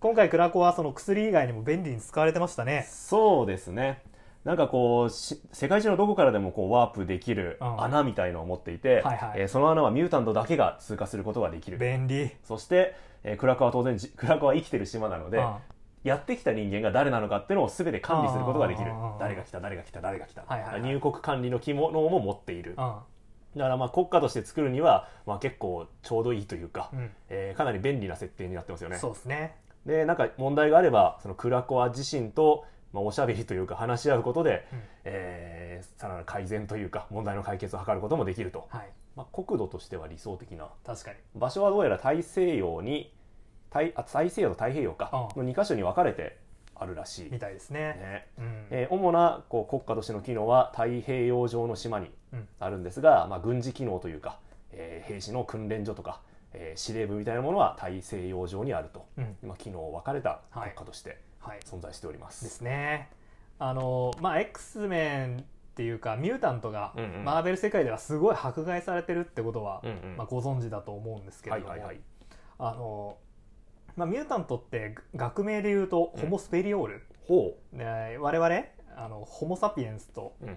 [0.00, 2.86] 今回クラコアはその薬以外にも便利に使われてましたね。
[2.88, 4.02] そうですね。
[4.44, 7.82] なんかこうし世界中のどこからでもこうワープできるうん。
[7.82, 9.40] 穴みたいのを持っていて、はいはい。
[9.40, 11.76] えーその穴はミュータントだけが通過することができる。
[11.76, 12.30] 便利。
[12.44, 15.54] そして、えークラコは当然じクラコは生きてる島なので、うん
[16.02, 18.90] やってきた人間が誰なのかっていうのを全て管理することができる。
[19.18, 20.80] 誰が来た誰が来た誰が来た、はいはいはい。
[20.80, 22.74] 入国管理の機能も持っている。
[22.78, 22.94] うん
[23.56, 27.10] だからまあ国家として作るには、まあ、結構ちょうどいいというか、うん。
[27.28, 28.96] えーかなり便利な設定になってますよね。
[28.96, 29.56] そうですね。
[29.84, 34.82] でなんか問題があればそのクラコア自身と、まあ、おしゃべりというか話し合うことで、うん。
[35.04, 41.16] えーさらなる改善というか問題の解決を図ることもできると、はいまあ、国土としては理想的な確かに。
[41.34, 43.12] 場所はどうやら大西洋に
[43.70, 45.28] 大あ大西洋と太平洋か。
[45.36, 45.46] うん。
[45.46, 46.38] の2箇所に分かれて
[46.74, 47.78] あるらしい、みたいですね。
[47.80, 48.26] ね。
[48.38, 48.66] うん。
[48.70, 52.48] えー主なこう国家としての機能は太平洋上の島にうん。
[52.58, 54.38] あるんですが、まあ、軍事機能というか、
[54.72, 56.20] えー兵士の訓練所とか、
[56.52, 59.36] えー司令部みたいなものは大西洋上にあると、うん。
[59.42, 61.60] まあ、機能分かれた国家としてはい。
[61.60, 62.44] 存在しております。
[62.44, 63.08] ですね。
[63.58, 65.44] あのまあ X メン
[65.80, 66.92] っていうかミュータントが
[67.24, 70.16] マーベル世界ではすごい迫害されてるってことは、うんうん。
[70.18, 72.00] まあ、ご存知だと思うんですけれども、はいはいはい。
[72.58, 73.16] あの
[73.96, 78.62] まあ、ミュータントって学名で言うとホモ・スペリオール、ほね我々
[78.94, 80.56] あのホモ・サピエンスとう、うん。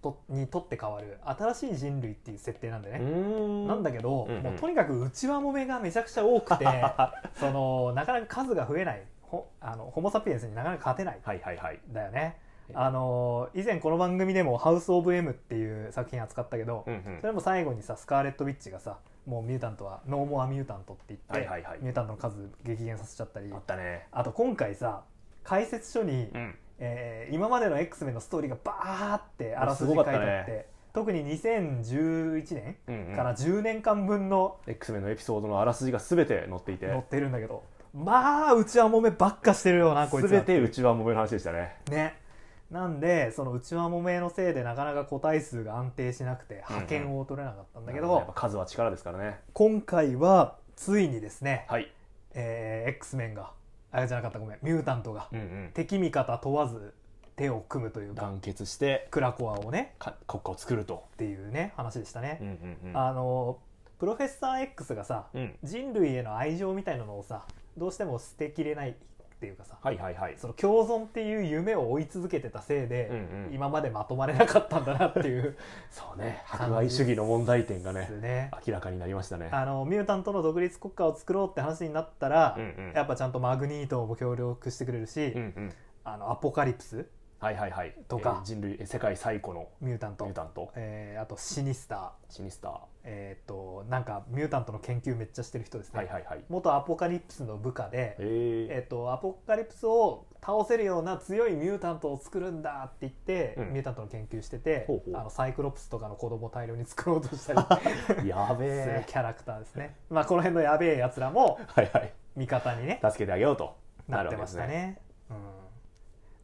[0.00, 4.42] とにとって変わる新しい人類っていう設定なんでうね、ん、なんだけど、うんうん。
[4.44, 6.64] もうとにかく内輪もめがめちゃくちゃ多くて
[7.34, 11.20] そのなかなか数が増えないほあのホモ・サピエンスになかなか勝てない。
[11.24, 11.80] はいはいはい。
[11.88, 12.36] だよね。
[12.44, 17.20] えあの以前この番組でも「ハウス・オブ・エム」っていう作品扱ったけど、うんうん。
[17.20, 21.78] それも最後にさスカーレット・ウィッチがさもうミュータントはノーモア・ミュータントって言って、はいはいはい。
[21.80, 23.52] ミュータントの数激減させちゃったり。
[23.52, 24.06] あったね。
[24.12, 25.02] あと今回さ
[25.44, 26.54] 解説書に、うん。
[26.78, 30.66] えー今までの X メンのストーリーがバーってあらすじ書いてあって、ね。
[30.94, 36.88] 特に2011年うんうんから10年間分の X メンのエピソードのあらすじが全て載っていて。
[36.88, 37.62] 載ってるんだけど
[37.94, 41.76] まあ内輪もめばっかしてるよなこいつは全て内輪もめの話でしたね。
[41.90, 42.27] ね
[42.70, 49.40] なんでその内輪もめのせいでなかなか個体数が安定しなくて派遣を取れなかったんだけど、やっぱ数は力ですからね。
[49.54, 51.90] 今回はついにですね、はい。
[52.34, 53.52] えー X メンが
[53.90, 55.70] あれじゃなかったごめんミュータントがうんうん。
[55.72, 56.92] 敵味方問わず
[57.36, 61.04] 手を組むというか団結してクラコアをねか国家を作ると。
[61.14, 62.96] っていうね話でしたね、うんうんうん。
[62.96, 63.58] あの
[63.98, 65.54] プロフェッサー X がさうん。
[65.64, 67.46] 人類への愛情みたいなのをさ
[67.78, 68.94] どうしても捨てきれない
[69.38, 70.34] っていうかさはいはいはい。
[70.36, 73.54] その共存っていう夢を追い続けてたせいで、うんうん。
[73.54, 75.56] 今までまとまれなかったんだなっていう
[75.90, 78.50] そうね迫害主義の問題点がねね。
[78.66, 79.48] 明らかになりましたね。
[79.52, 82.92] あのミュータントの独立国家を作ろうって話になったら、うんうん。
[82.94, 85.72] やっぱちゃんとマグニートも協力してくれるし、うんうん。
[86.02, 87.06] あのアポカリプス
[87.40, 87.94] はいはいはい。
[88.08, 88.40] とか。
[88.40, 90.24] えー人類えー世界最古のミュータント。
[90.24, 90.72] ミュータント。
[90.74, 92.10] えーあとシニスター。
[92.28, 92.72] シニスター。
[93.04, 96.44] えっ、となんかミュータントの研究めっちゃしてる人ですね、はいはいはい。
[96.48, 103.72] 元アポカリプスの部下で、ええっとアポカリプスを倒せるような強いミュータントを作るんだって言って、うん。
[103.72, 105.20] ミュータントの研究しててほうほう。
[105.20, 107.60] あのサイクロプスとかの子供を大量に作ろうとしたり。
[108.24, 112.12] ー、やべえキャラクターですね、まあ、この辺のやべえやつらもはいはい。
[112.36, 113.76] 味方にね助けてあげようと。
[114.08, 114.98] なってましたねね。
[115.30, 115.36] うん、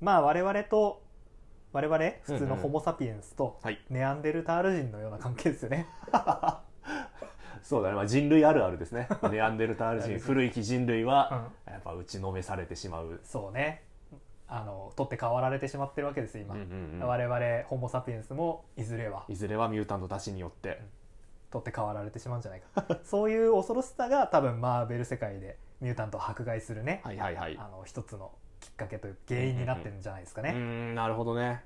[0.04, 1.02] まあ我々と
[1.72, 1.98] 我々？
[2.22, 3.80] 普通のホモ・サピエンスとはい。
[3.88, 5.86] ネアンデルタール人のような関係ですよね。
[7.64, 9.08] そうだね、まあ、人類あるあるですね。
[9.32, 13.82] ネアンデルタール人古いき人類は、やっぱ打ちのめされてしまう、そうね。
[14.46, 17.08] あの取って代わられてしまってるわけですよ今、うんうんうん。
[17.08, 19.24] 我々ホモ・サピエンスもいずれは。
[19.28, 20.82] いずれはミュータントたちによって、
[21.50, 22.84] 取って代わられてしまうんじゃないか。
[23.02, 27.56] そういう恐ろしさが多分マーベル世界でミュータントを迫害するね、はいはいはい。
[27.58, 28.30] あの一つの
[28.64, 31.62] きっかけという原因になってるんじゃないですかうーね、んなるほどね。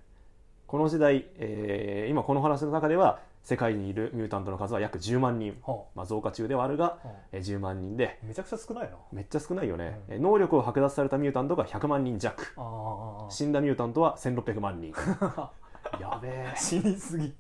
[0.66, 6.98] この時代、えー今この話の中では世界にいるミュータントの数は約10万人、ほまあ、増加中ではあるが、
[7.32, 8.18] えー10万人で。
[8.24, 8.96] うめちゃくちゃ少ないな。
[9.12, 10.14] めっちゃ少ないよね、うん。
[10.14, 12.44] えー能力を剥奪されたミュータントが100万人弱。
[13.30, 14.92] 死んだミュータントは1600万人。
[15.20, 15.50] あ
[16.00, 16.52] やべえ。
[16.54, 17.28] ー死にすぎ。
[17.28, 17.30] っ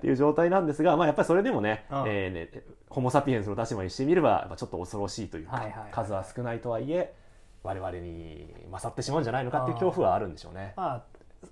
[0.00, 1.98] ていう状態なんですが、まあ、やっぱりそれでもね,、うん。
[2.08, 5.90] えーねホモ・サピエンスの立場にしてみればちょっと恐ろしいというか、はいはいはい。
[5.92, 7.14] 数は少ないとはいえ
[7.62, 10.74] 我々に勝ってしまうんじゃないのかっていう恐怖はあるんでしょうね。
[10.76, 11.02] まあ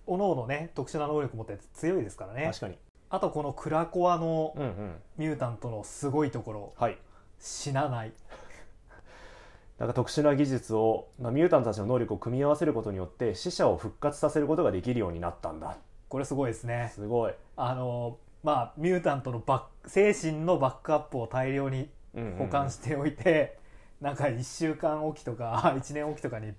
[0.07, 2.45] おのおのね特殊な能力持ってて強いですからね。
[2.47, 2.77] 確かに、
[3.11, 4.97] あとこのクラコアのうんうん。
[5.17, 6.73] ミュータントのすごいところ。
[6.77, 6.99] はい、
[7.39, 8.13] 死なない。
[9.79, 15.77] なんか特殊な技術を、まあ、ミュータントたちの能力を組み合わせることによって死者を復活させることができるようになったんだ。
[16.09, 16.91] これすごいですね。
[16.95, 22.39] すごい、あのまあミュータントのバック精神のバックアップを大量にうんうんうん。
[22.39, 23.59] 保管しておいて、
[24.01, 26.53] なんか1週間おきとか 1年おきとかに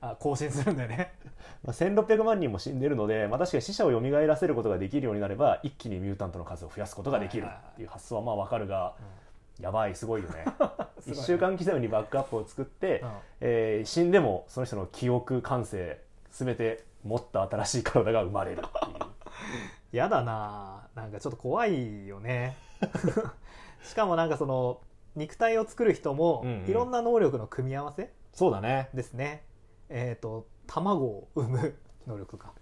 [0.00, 1.12] あ更新するんだよね。
[1.64, 8.94] まあ、1600万人も死んでいるので、まあ、確かに死者を蘇らせることができるようになれば一気にミュータントの数を増やすことができるっていう発想はまあ分かるが、
[9.60, 10.44] やばいすごいよね。
[11.06, 11.16] いね。
[11.16, 13.10] 1週間刻みにバックアップを作って、うん。
[13.40, 19.08] えー死んでもその人の記憶感性全て持った新しい体が生まれるっていう。
[19.90, 22.56] やだななんかちょっと怖いよね。
[23.82, 24.80] しかもなんかその
[25.18, 26.70] 肉体を作る人もうんうん。
[26.70, 28.88] いろんな能力の組み合わせそうだね。
[28.94, 29.44] ですね、
[29.88, 31.76] えっ、と卵を産む
[32.06, 32.52] 能力か。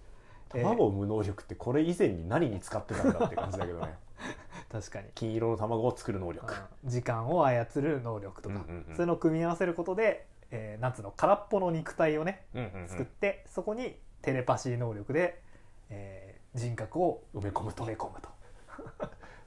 [0.55, 3.95] えー卵を産む能力ってこれ以前に何に使ってたんだって感じだけどね。
[4.73, 5.09] 確かに。
[5.15, 6.55] 金色の卵を作る能力。
[6.85, 6.89] うん。
[6.89, 8.97] 時間を操る能力とか、うんうんうん。
[8.97, 12.89] そういうのを組み合わせることで、えーなんつうの空っぽの肉体をねうんうんうん。
[12.89, 15.43] 作って、そこにテレパシー能力で、
[15.91, 17.85] えー人格を埋め込むと。
[17.85, 18.29] 埋め込むと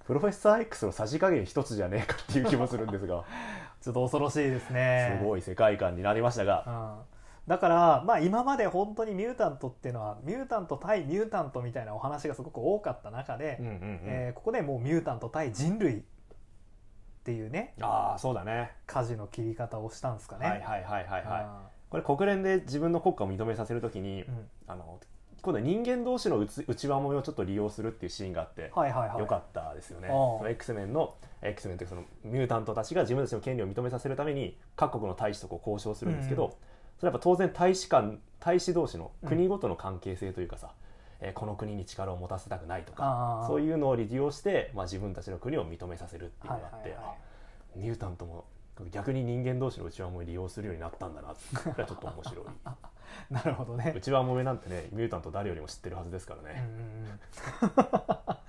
[0.10, 3.26] プロフェッサー X のさじ加減一つじゃねえかっていう気もするんですが。
[3.80, 5.19] ちょっと恐ろしいですね。
[5.19, 6.63] すごい世界観になりましたが。
[7.45, 7.48] うん。
[7.48, 14.00] だから、まあ、今まで本当にミュータントっていうのはミュータント対ミュータントみたいなお話がすごく多かった中で、うんうんうん。
[14.06, 16.04] えーここでもうミュータント対人類っ
[17.24, 18.72] ていうねああそうだね。
[18.88, 20.48] 舵の切り方をしたんですかね。
[20.48, 21.24] はいはいはいはいはい。
[21.24, 24.50] あこれ国連で自分の国家を認めさせるときに、ーうん。
[24.65, 25.00] あの
[25.41, 29.19] 今度は人間同士の内内輪もめをちょっと利用するっていうシーンがあって、はいはいはい。
[29.19, 30.08] よかったですよね。
[30.08, 36.52] その X メンの X メンというかそのミュータントたちが自分たちの権利を認めさせるために各国の大使とこう交渉するんですけど、うん。
[36.99, 39.30] それはやっぱ当然大使館大使同士のうん。
[39.30, 40.71] 国ごとの関係性というかさ、
[41.21, 47.15] えーこの国に力を持たせたくないとあかあそういうのを利用して、まあ、自分たちの国を認めさせるっていうのがあって、はいはいはい。
[47.15, 47.30] あ
[47.75, 48.45] ミュータントも
[48.91, 52.45] 逆に人間同士の内輪もめ利用するようになったんだなってこれはちょっと面白い
[53.30, 53.93] なるほどね。
[53.95, 56.63] 内輪もめなんてねミュータント誰よりも知ってるはずですからね。
[56.63, 57.19] うん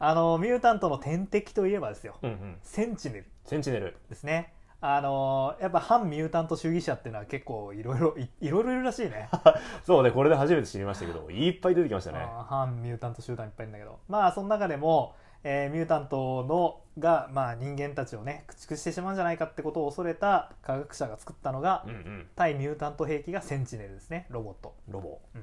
[0.00, 4.52] あのミュータントの天敵といえばですよ、うんうんセンチネルセンチネルですね。
[4.80, 9.30] あのやっぱ反ミュータント主義者っていうのは結構いろいろいいろいろいるらしいね。
[9.82, 22.26] そうねこれで初めて知りましたけどいっぱい出てきましたね反ミュータント集団いっぱいいるんだけどまあその中でも、えーミュータントのが、まあ、人間たちをね駆逐してしまうんじゃないかってことを恐れた科学者が作ったのが、うんうん。
[22.36, 25.20] 対ミュータント兵器がセンチネルですねロボット、ロボ。
[25.34, 25.42] うん、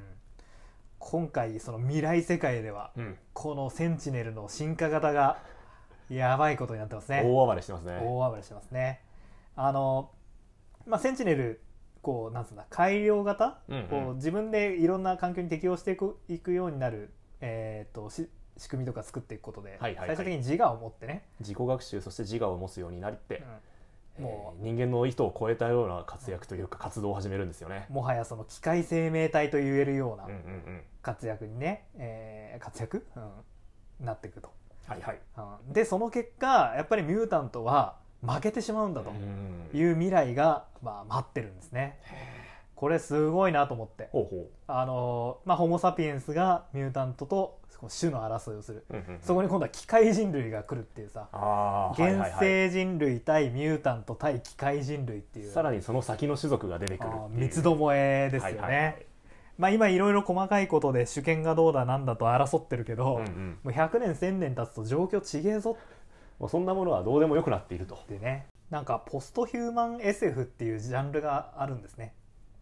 [0.98, 3.18] 今回その未来世界ではうん。
[3.34, 5.38] このセンチネルの進化型が
[6.10, 7.24] やばいことになってますね。
[7.26, 8.00] 大暴れしてますね。
[8.02, 9.02] 大暴れしてますね。
[9.56, 10.12] あの
[10.88, 11.62] まあセンチネル
[12.02, 13.88] こうなんつうんだ改良型、うんうん。
[13.88, 20.16] こう自分でいろんな環境に適応していくいくようになる、えー、とし仕組みとか作っていくことで、はいはいはい。
[20.16, 23.44] 最終的に自我を持ってね、自己学習そして自我を持つようになって、うん。
[23.44, 27.88] えーも人間の意図を超えたような活躍というか活動を始めるんですよね。
[27.90, 30.82] うもはやその機械生命体と言えるようなうんうんうん。
[31.02, 34.52] 活躍にね、えー活躍、うん、なっていくと、
[34.86, 35.20] はいはい。
[35.66, 35.74] うん。
[35.74, 41.98] でその結果やっぱりミュータントは負けてしまうんだとうんいう未来が、まあ、待ってるんですね
[42.82, 44.10] これすごいなと思って。
[44.65, 47.60] あのまあホモ・サピエンスがミュータントと
[48.00, 48.86] 種の争いをする。
[48.89, 49.22] う、うんうんうん。
[49.22, 51.28] そこに今度は機械人類が来るっていうさ。
[51.32, 52.36] あーはいはい原はい。
[52.39, 55.52] 生人類対ミュータント対機械人類っていう。
[55.52, 59.06] さらにその先の種族が出てくる三つどもえですよね、はいはいはい。
[59.60, 63.58] まあ今いろいろ細かいことで主権がどうだなんだと争ってるけど、うんうん。
[63.63, 65.78] もう100年1000年経つと状況ちげえぞ。
[66.39, 68.48] もうそんなものはどうでもよくなっていると、ってね。
[68.72, 72.13] なんかポストヒューマン SF っていうジャンルがあるんですね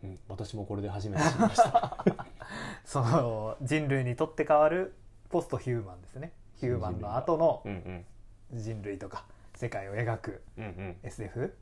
[0.03, 2.05] うん、私もこれで初めて知りました。
[2.85, 4.93] その人類にとって変わる
[5.29, 6.31] ポストヒューマンですね。
[6.55, 7.63] ヒューマンの後の
[8.51, 10.97] 人類とか世界を描くうんうん。
[11.03, 11.53] SF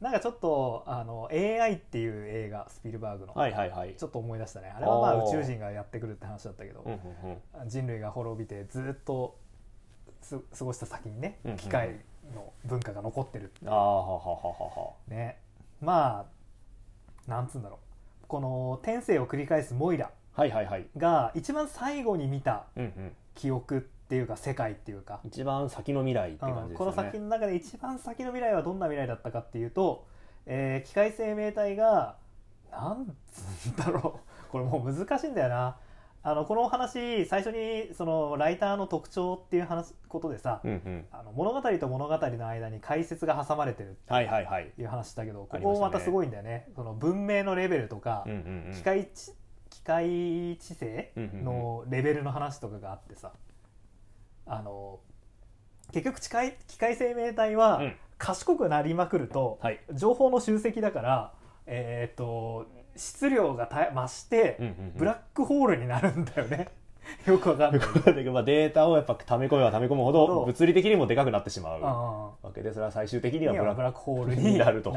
[0.00, 3.94] なんかちょっとあの AI っていう映画スピルバーグの、はいはいはい。
[3.94, 4.72] ちょっと思い出したね。
[4.76, 7.68] あれはまあ宇宙人がやってくるって話だったけど、うんうんうん。
[7.68, 9.36] 人類が滅びてずっと
[10.20, 12.00] す過ごした先にね機械
[12.34, 13.52] の文化が残ってる。
[13.66, 14.52] ああはははは
[14.88, 14.92] は。
[15.08, 15.38] ね。
[15.80, 16.26] ま
[17.26, 17.83] あなんつうんだろう
[18.34, 20.10] この天性を繰り返すモイラ
[20.96, 23.12] が一番最後に見たうんうん。
[23.36, 26.92] 記憶っていうか世界っていうか、一番先の未来って感じうんですよね。
[26.92, 30.04] この先の中で一番先の未来はどんな未来だったかっていうと、
[30.46, 32.16] えー機械生命体が
[32.72, 34.18] なんつうんだろ
[34.48, 34.50] う。
[34.50, 35.76] これもう難しいんだよな
[36.26, 41.04] あのこのお話最初にそのライターの特徴っていう話ことでさ、うんうん。
[41.12, 46.66] あの物語と物語の間に解説が挟まれてるっはいはいはいていう話だけどこありましたねこまたすごいんだよね。
[46.74, 48.72] その文明のレベルとか、うんうんうん。
[48.74, 49.32] 機械知
[49.68, 53.32] 機械知性うんうんうんのレベルの話とかがあってさ
[54.46, 55.00] あの
[55.92, 57.96] 結局機械機械生命体はうん。
[58.16, 59.80] 賢くなりまくると、はい。
[59.92, 61.34] 情報の集積だから
[61.66, 64.92] えっ、と質量がた増して、うんうんうん。
[64.96, 66.68] ブラックホールになるんだよね。
[67.26, 67.80] よくわかんない。
[67.80, 74.92] だけどまあデータをやっぱ溜め込めば溜め込むほほどど物理的にもでかくなってしまうあわけでそれは最終的にはにブラックホールにになると。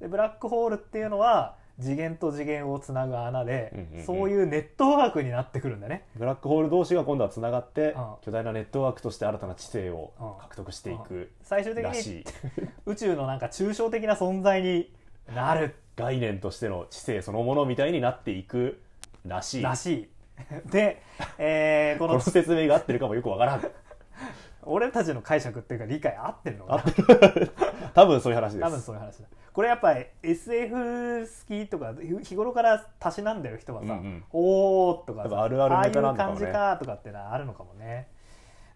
[0.00, 4.04] でブラックホールっていうのは次元と次元をつなぐ穴で、うんうんうん。
[4.04, 6.04] そういうネットワークになってくるんだね。
[6.12, 12.24] クブラックホール同士が今度はつながってうん巨大なネットワークとして新たな知性をうん獲得していく最終的にらしい。
[12.86, 14.92] 宇宙のなんか抽象的な存在に
[15.34, 18.80] なる概念としての知性そのものみたいになっていく
[19.26, 19.62] らしい。
[19.62, 20.08] らしい。
[20.70, 21.02] で、
[21.38, 23.62] えーこのこの説明が合ってるかもよくわからん。
[24.66, 27.90] 俺たちの解釈っていうか理解合ってるのかな？
[27.94, 28.60] 多分そういう話です。
[28.60, 29.28] 多分そういう話だ。
[29.52, 34.24] これやっぱり SF 好きとか日頃からたしなんでる人はさ「うんうん。
[34.32, 38.08] おー」とかあるあるネタああないう感じかとかってのはあるのかもね。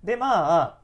[0.04, 0.78] でまあ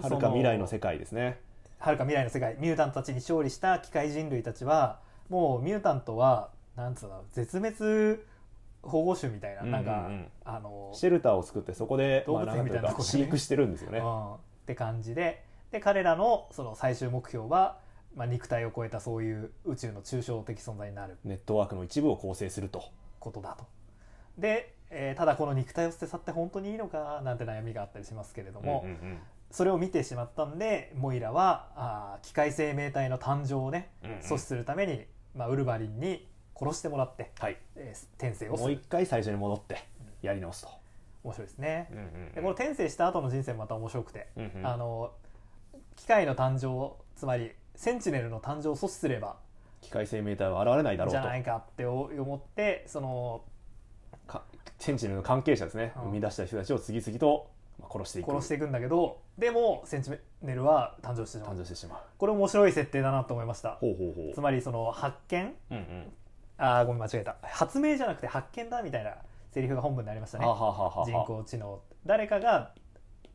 [0.00, 1.40] はるか未来の世界ですね。
[1.80, 5.00] はるか未来の世界ミュータントたちに勝利した機械人類たちは
[5.32, 8.20] もうミュータントはなんつうの絶滅
[8.82, 10.12] 保護種みたいな,、なんかうんうん。
[10.12, 13.10] うんあのシェルターを作ってそこで動物園みたいなとこでね。
[13.10, 14.00] 飼育してるんですよね。
[14.00, 14.34] うん。
[14.34, 15.42] って感じで。
[15.70, 17.78] で彼らのその最終目標は、
[18.14, 21.16] まあ、肉体を超えたそういう宇宙の抽象的存在になる。
[21.24, 22.84] ネットワークの一部を構成すると。
[23.18, 23.64] ことだと。
[24.36, 29.18] で、えーただこの肉体を捨て去って本当にいいのかなんて悩みがあったりしますけれども、うんうん。
[29.50, 34.18] それを見てしまったんでモイラはあー機械生命体の誕生をねうんうん。
[34.18, 36.26] 阻止するために、まあ、ウルヴァリンに
[36.58, 37.56] 殺してもらって、はい。
[37.76, 39.84] えー転生をすもうる一回最初に戻って
[40.22, 40.68] やり直すと。
[41.24, 41.88] 面白いですね。
[41.90, 45.12] うんうんでこの転生した後の人生もまた面白くて、うんうんあの
[45.96, 49.36] 機械の誕生つまりセンチネルの誕生を阻止すれば
[49.82, 51.20] 機械生命体は現れないだろうと。
[51.20, 53.44] じゃないかって思ってその
[54.26, 54.42] か
[54.78, 56.02] センチネルの関係者ですね、うん。
[56.04, 57.51] 生み出した人たちを次々とまあ
[57.90, 58.30] 殺していく。
[58.30, 60.10] 殺していくんだけどでもセンチ
[60.42, 61.54] ネルは誕生してしまう。
[61.54, 61.98] 誕生してしまう。
[62.18, 63.76] これ面白い設定だなと思いました。
[63.80, 65.46] ほうほうほつまりその発見。
[65.46, 66.12] ううんうん。
[66.58, 67.36] あーごめん間違えた。
[67.42, 69.14] 発明じゃなくて発見だみたいな
[69.52, 70.44] セリフが本文でありましたね。
[70.44, 71.80] 人工知能。
[72.06, 72.72] 誰かが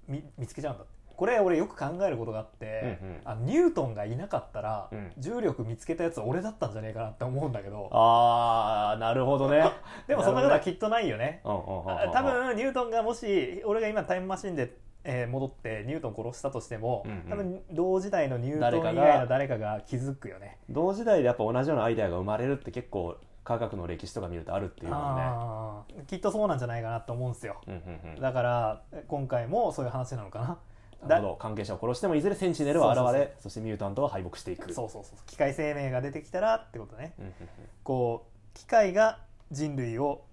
[0.07, 0.85] 見見つけちゃうんだ
[1.17, 3.21] これ俺よく考えることがあって、うんうん。
[3.25, 5.11] あのニュートンがいなかったら、うん。
[5.17, 7.89] 重力見つけたやつ俺だったんじゃねえかなって思うんだけど。
[7.91, 9.63] あーなるほどね。
[10.07, 11.41] でもそんなことはきっとないよね。
[11.43, 17.29] うんうんうんうんあ多分ニュートンがもし俺が今タイムマシンで、えー戻ってニュートン殺したとしても、うんうん。
[17.29, 20.59] 多分同時代のニュートン以外の誰かが気づくよね。
[20.69, 26.03] 同時代でやっぱ同じようなアイデアが生まれるって結構科学の歴史とか見るとあるっていうのはね。
[26.05, 27.61] きっとそうなんじゃないかなと思うんですよ。
[27.65, 28.21] うんうんうん。
[28.21, 30.57] だから今回もそういう話なのかな
[31.05, 31.35] なるほど。
[31.35, 34.73] 関係者を殺してもいずれセンチネルは現れそしてミュータントは敗北していく。
[34.73, 35.17] そうそうそう。
[35.27, 37.13] 機械生命が出てきたらってことね。
[37.19, 37.35] うんうんうん。
[37.83, 39.19] こう機械が
[39.51, 40.25] 人類を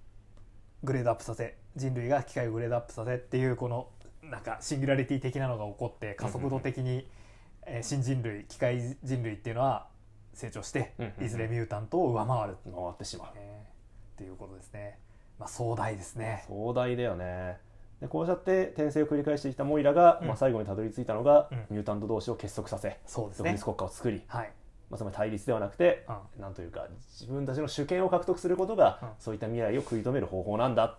[0.83, 3.88] グレードアップさせ人類が機械をグレードアップさせっていうこの
[4.23, 7.08] なんかシンギュラリティ的なのが起こって加速度的に、
[7.67, 9.88] えー新人類機械人類っていうのは
[10.35, 11.27] 成長してうんうんうん。
[11.27, 13.35] いずれミュータントを上回る、回ってしまう。
[13.35, 13.65] ね。
[14.15, 14.98] っていうことですね、
[15.38, 16.44] まあ、壮大ですね。
[16.46, 17.58] 壮大だよね
[18.05, 20.29] でこうやって転生を繰り返してきたモイラが、うん。
[20.29, 21.59] まあ、最後にたどり着いたのが、うん。
[21.71, 23.50] ミュータント同士を結束させそうですね。
[23.50, 24.52] 独立国家を作りはい。
[24.90, 26.05] まあ、つまり対立ではなくて、
[26.37, 26.42] うん。
[26.42, 26.87] なんというか
[27.19, 29.09] 自分たちの主権を獲得することが、うん。
[29.19, 30.98] そういった未来を食い止める方法なんだ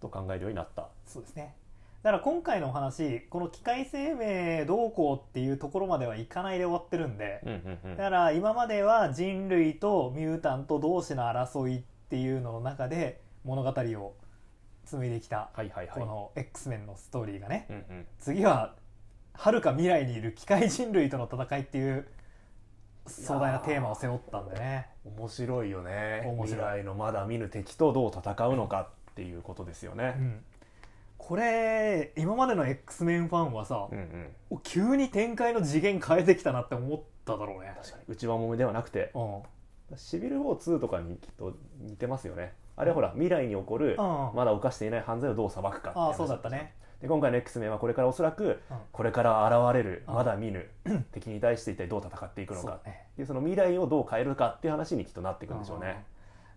[0.00, 0.86] と考えるようになった。
[1.04, 1.56] そうですね。
[2.04, 7.96] だから今回のお話この機械生命どうこうっていうところまではいかないで終わってるんで、うんうんうん。
[7.96, 14.14] だから今までは人類とミュータント同士の争いっていうのの中で物語を
[14.86, 16.00] 紡いできたはいはいはい。
[16.00, 17.66] この X メンのストーリーがね。
[17.68, 18.06] うんうん。
[18.18, 18.74] 次は
[19.34, 22.06] 遥か未来にいる機械人類との戦いっていう
[23.06, 24.88] 壮大なテーマを背負ったんでね。
[25.04, 26.22] 面白いよね。
[26.24, 26.46] 面白い。
[26.46, 30.14] 未来のまだ見ぬ敵とどう戦うのかっていうことですよね。
[30.18, 30.20] う。
[30.22, 30.44] ん。
[31.18, 37.74] これ今までの X メンファンはさ、うんうん、お急に展開の次元変えてきたなって思っただろうね。
[37.76, 38.04] 確かに。
[38.14, 39.10] 内輪もめではなくて。
[39.14, 39.42] うん。
[39.94, 44.30] シビル・ウォー2とかにきっと似てますよねあれはほら未来に起こるうん。
[44.34, 46.74] まだ犯していない犯罪をどう裁くかああそうだったね。
[47.00, 48.76] で今回の X メンはこれからおそらくうん。
[48.92, 50.14] これから現れるうん。
[50.14, 50.68] まだ見ぬ
[51.12, 55.82] 敵に対して一体どう戦っていくのかっていうその未来をどう変えるかっていう話にきっとなっていくんでしょううん。
[55.82, 56.04] ね。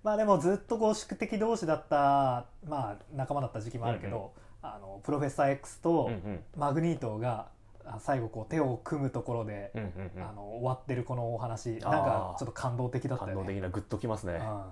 [0.03, 6.43] まあでもずっとこう宿敵同士だったまあ仲間だった時期もあるけど、あのプロフェッサー X とうんうん。
[6.57, 7.47] マグニートが
[7.85, 10.23] あ最後こう手を組むところで、うんうんうん。
[10.23, 13.47] あの終わってるこのお話なんかちょっと感動的だった感よね。
[13.47, 14.33] 動的なグッときますね。
[14.33, 14.63] うん、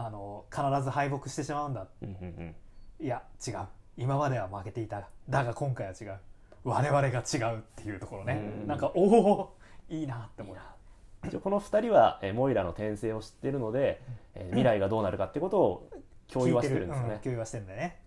[0.00, 1.88] あの必ず敗北してしまうんだ。
[2.02, 2.54] うんうん
[3.00, 3.04] うん。
[3.04, 3.56] いや違う。
[3.96, 5.08] 今までは負けていた。
[5.28, 6.18] だが今回は違う。
[6.62, 9.56] 我々が違うっていうところね、うんなんかおお
[9.88, 10.56] いいなって思う。
[11.26, 14.00] 一応この2人は、えーモイラの転生を知ってるので、
[14.34, 15.90] えー未来がどうなるかってことを
[16.32, 17.14] 共有はしてるんですよね。
[17.14, 17.98] うん共有はしてるんだよね。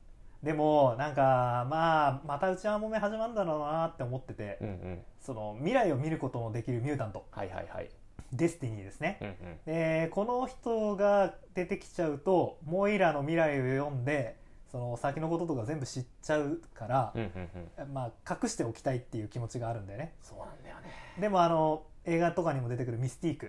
[0.44, 7.26] でもなんかまあまた内輪もめ始まるんだろうなって思ってて、うんうん、その未来を見ることのできるミュータント。
[7.32, 7.90] はいはいはい。
[8.34, 9.36] デスティニーですね、うんうん。
[9.66, 14.38] でこの人が出てきちゃうとモイラの未来を読んで
[14.72, 17.50] その先のこととか全部知っちゃうからうん、うん
[17.84, 20.14] うん、まあ、隠しておきたいっていう気持ちがあるんだよね。
[20.24, 20.90] そうなんだよね。
[21.20, 23.40] でもあの映画とかにも出てくるミスティー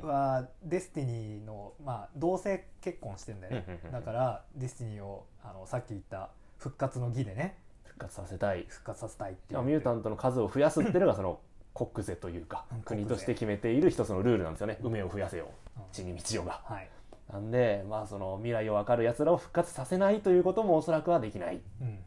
[0.00, 7.56] クはデスティニーの、まあ、同性結婚してんだよね、うんうんうんだからデスティニーをあのさっき言った復活の儀でね。
[7.84, 8.66] 復活させたい。
[8.68, 9.58] 復活させたいっていう。
[9.58, 11.40] まあミュータントの数を増やすっていうのがその
[11.76, 14.78] 国是というかうん国として決めている一つのルールなんですよね。
[14.82, 15.80] 産めよ増やせよう。
[15.80, 15.82] ん。
[15.92, 16.60] 地に道をが。
[16.64, 16.88] はい、
[17.30, 21.60] なんでまあその未来を分かる奴らを復活させないということもおそらくはできない。
[21.82, 21.98] うん。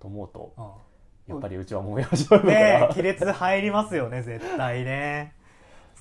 [0.00, 0.64] と思うとうん。
[1.34, 5.32] やっぱりうちは燃え始まるね亀裂入りますよね絶対ね。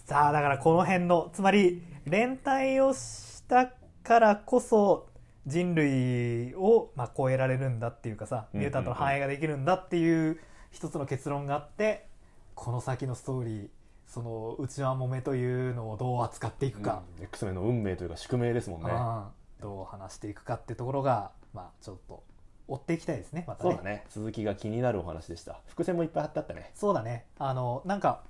[0.05, 3.71] さあだからこの辺のつまり連帯をした
[4.03, 5.07] からこそ
[5.45, 10.39] 人類を、まあ、超えられるんだっていうかさミュータントの繁栄ができるんだっていう
[10.71, 12.07] 一つの結論があって
[12.55, 13.69] この先のストーリー
[14.05, 18.91] その内輪もめというのをどう扱っていくか、うん X メンの運命というか宿命ですもんね。
[18.91, 19.25] うん
[19.61, 22.23] どう話していくかってところが、まあ、ちょっと
[22.67, 24.05] 追っていきたいですねまたねそうだね。
[24.09, 25.61] 続きが気になるお話でした。
[25.67, 26.71] 伏線もいっぱい貼ってあったね。
[26.75, 28.23] そうだねあのなんか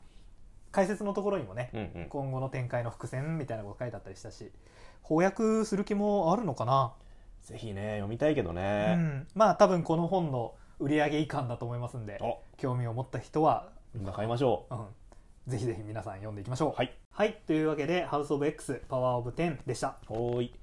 [0.71, 2.09] 解説のところにもね、うんうん。
[2.09, 4.51] 今後の展開の伏線みたいなこと書いてあったりしたし
[5.07, 6.93] 翻訳する気もあるのかな、
[7.41, 8.93] ぜひね読みたいけどうね。
[8.95, 14.05] ん、まあ多分この本の売り上げ以下だと思いますんでお興味を持った人は、みん。
[14.05, 14.75] な買いましょう。
[14.75, 16.73] ん、ぜひぜひ皆さん読んでいきましょう。
[16.75, 19.97] はい、はい、というわけで「ハウス・オブ・ X パワー・オブ・10」でした。
[20.09, 20.13] う。
[20.13, 20.55] ほーい。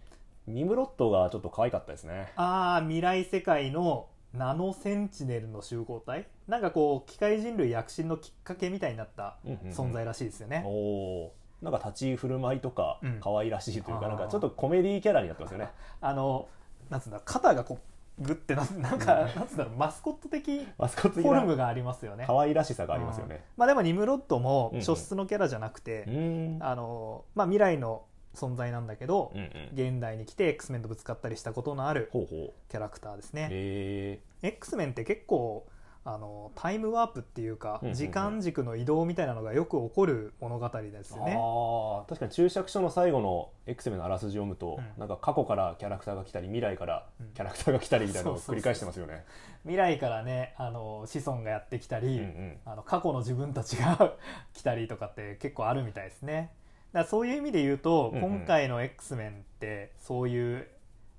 [0.47, 2.33] ニムロットがちょっと可愛かったですね。
[2.37, 6.27] ああ未来世界のナノセンチネルの集合体？
[6.49, 9.71] なんかこう機械人類躍進のきっかけみたいになったうんうんうん。
[9.71, 11.65] 存在らしいですよね、おおー。
[11.65, 13.21] なんか立ち振る舞いとかうん。
[13.21, 15.69] 可愛らしいというか、あーなんかちょっとコメディキャラになってますよね。
[16.01, 16.49] あの
[16.89, 17.79] なんつうんだ肩がこう
[18.21, 23.45] グッてななんか、なんつうんだろうマスコット的マスコット的なフォルムがありますよね可愛らしさがありますよね。
[23.57, 26.63] まあでもニムロッドもうんうん初出のキャラじゃなくて、うーん。
[26.63, 28.03] あのまあ、未来の
[28.35, 29.51] 存在なんだけど、うんうん。
[29.75, 33.37] 現代に来て X メンとぶつかったりしたことのあるほうほキャラクターですう。
[33.37, 35.67] ね、へ X メンって結構
[36.03, 37.95] あのタイムワープっていうか、うんうんうん。
[37.95, 41.37] 時間軸の移動みたいなのがよく起こる物語ですね。
[41.39, 44.99] ああ確かに注釈書の最後の X メンのあらすじを読むと、うん。
[44.99, 49.25] なんか過去からキャラクターが来たり未来からキャラクターが来たりみたいなのを繰り返してますよね。
[49.63, 52.57] 未来からねあの子孫がやってきたり、うんうん。
[52.65, 54.15] あの過去の自分たちが
[54.55, 56.51] 来たりとかって結構あるみたいですね。
[56.93, 58.37] だそういう意味で言うと、うんうん。
[58.39, 60.67] 今回の X メンってそういう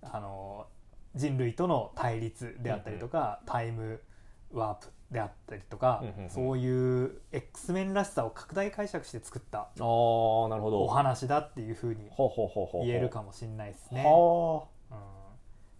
[0.01, 0.65] あの
[1.13, 4.01] 人類との対立であったりとか、タイム
[4.53, 10.83] ワープであったりとか、うんうんうんそういう X メンらしさを拡大解釈して作ったああなるほど。
[10.83, 12.09] お話だっていうふうに。
[12.85, 14.03] 言えるかもしれないですね。
[14.05, 14.97] はうん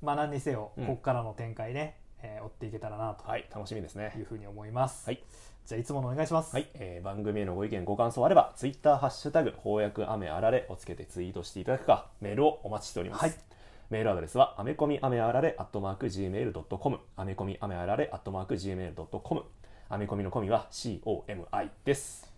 [0.02, 3.30] まあ何にせよ、うんここからの展開ね、えー追っていけたらなあ。
[3.30, 4.26] はい楽しみですねという。
[4.26, 5.06] ふうに思います。
[5.08, 5.24] はい
[5.64, 6.54] じゃあいつものお願いします。
[6.56, 13.22] はい、えー番組へのご意見ご感想あればツイッターハッシュタグ翻訳雨あられをつけてツイートしていただくかメールをお待ちしております。
[13.22, 13.34] はい
[13.92, 19.44] メールアドレスはアメコミアメあられアットマーク gmail.com アメコミアメあられアットマーク gmail.com
[19.90, 22.32] アメコミのコミは COMI です。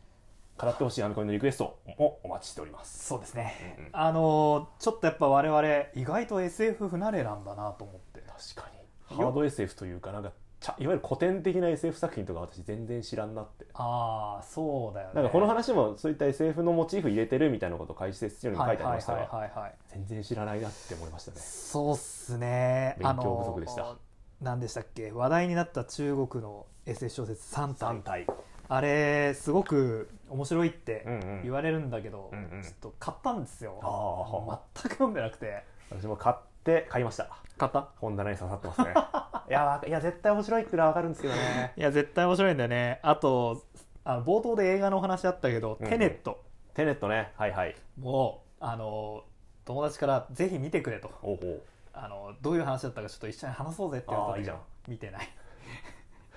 [0.58, 3.06] 語ってほしいアメコミのリクエストもお待ちしております。
[3.06, 3.90] そうですね、うんうん。
[3.94, 5.62] あのーちょっとやっぱ我々
[5.94, 8.22] 意外と SF 不慣れなんだなと思って。
[8.56, 8.72] 確か
[9.12, 9.16] に。
[9.16, 10.32] ハード SF というかなんか
[10.80, 13.66] いわゆる古典的な SF 作品とか私全然知らんなって。
[13.74, 15.14] ああそうだよね。
[15.16, 21.38] なんかこの話もそういった SF のモチーフ入れてるみたいなことを解説書にも書いてありましたはいが全然知らないなって思いましたね。
[21.40, 22.96] そうっすね。
[23.00, 23.84] 勉強不足でした。
[23.84, 23.98] あのー
[24.42, 25.12] 何でしたっけ？
[25.12, 28.28] 話題になった中国の SF 小説3体3体
[28.70, 31.44] あれすごく面白いってうんうん。
[31.44, 32.62] 言われるんだけど、うんうん。
[32.64, 33.80] ちょっと買ったんですよ。
[33.84, 35.64] あ全く読んでなくて。
[35.92, 37.30] 私も買って買いました。
[37.58, 37.90] 買った？
[37.98, 38.94] 本棚に刺さってますね
[39.50, 41.74] いやわいや絶対面白いってのは分かるんですけどね。
[41.76, 43.00] いや絶対面白いんだよね。
[43.04, 43.64] あと
[44.04, 45.92] あの冒頭で映画のお話あったけど、うんうん。
[45.92, 46.44] テネット。
[46.74, 47.32] テネットね。
[47.38, 47.76] はいはい。
[48.00, 49.24] もうあの
[49.66, 51.12] 友達からぜひ見てくれと。
[51.22, 51.62] おうほう。
[51.94, 55.30] あのどういう話だったかちょっと一緒に話そうぜって言われたんだけどあ見てない。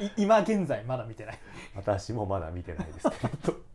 [0.07, 1.38] い今現在まだ見てない。
[1.74, 3.54] 私もまだ見てないですけど。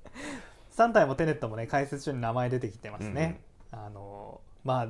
[0.76, 4.88] 3体もテネットもね解説書に名前出てきてますね、あのまあ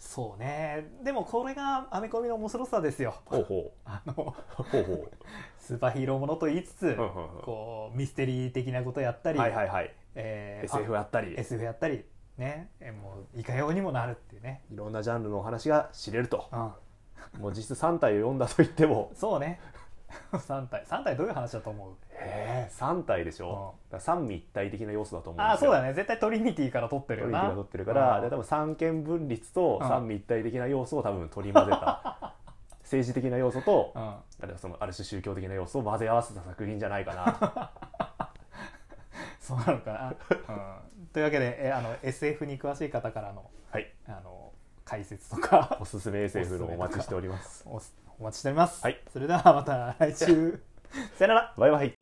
[0.00, 0.88] そうね。
[1.04, 3.16] でもこれがアメコミの面白さですよ。
[3.26, 4.82] ほうほあのうほう。
[4.82, 5.10] ほ
[5.60, 6.96] スーパーヒーローものと言いつつ、
[7.42, 9.94] こうミステリー的なことやったうり、はいはいはい。
[10.14, 11.34] えー SF やったり。
[11.36, 12.04] あ SF やったり
[12.38, 12.70] ね。
[12.80, 16.48] えもういかようにもなるっていうね、いろんなジャンルのお話が知れると。
[16.50, 19.12] うん、もう実質3体を読んだと言っても。
[19.14, 19.60] そうね
[20.32, 20.84] 3体。
[20.84, 21.92] 3体どういう話だと思う？
[22.12, 25.92] へえ3体でしょ、だから三位一体的な要素だと思うああそうだね。
[25.94, 27.40] 絶対トリニティから取ってるよな。
[27.40, 28.22] トリニティが取ってるから、うん。
[28.22, 29.88] で多分三権分立とうん。
[29.88, 32.34] 三位一体的な要素を多分取り混ぜた。
[32.82, 34.02] 政治的な要素と、うん。
[34.02, 34.24] あ
[34.56, 37.70] そのある種宗教的な要素を混ぜ合わせた作品じゃないかな。
[39.40, 43.90] そうなのかな、うん、というわけでえあの SF に詳しい方からのはい。
[44.06, 44.52] あの
[44.84, 45.78] 解説とか。
[45.80, 47.64] おすすめ SF のお待ちしております。
[47.66, 47.80] お
[48.20, 49.00] お待ちしております、はい。
[49.10, 50.60] それではまた来週。
[51.16, 51.54] さよなら。
[51.56, 51.94] バイバイ。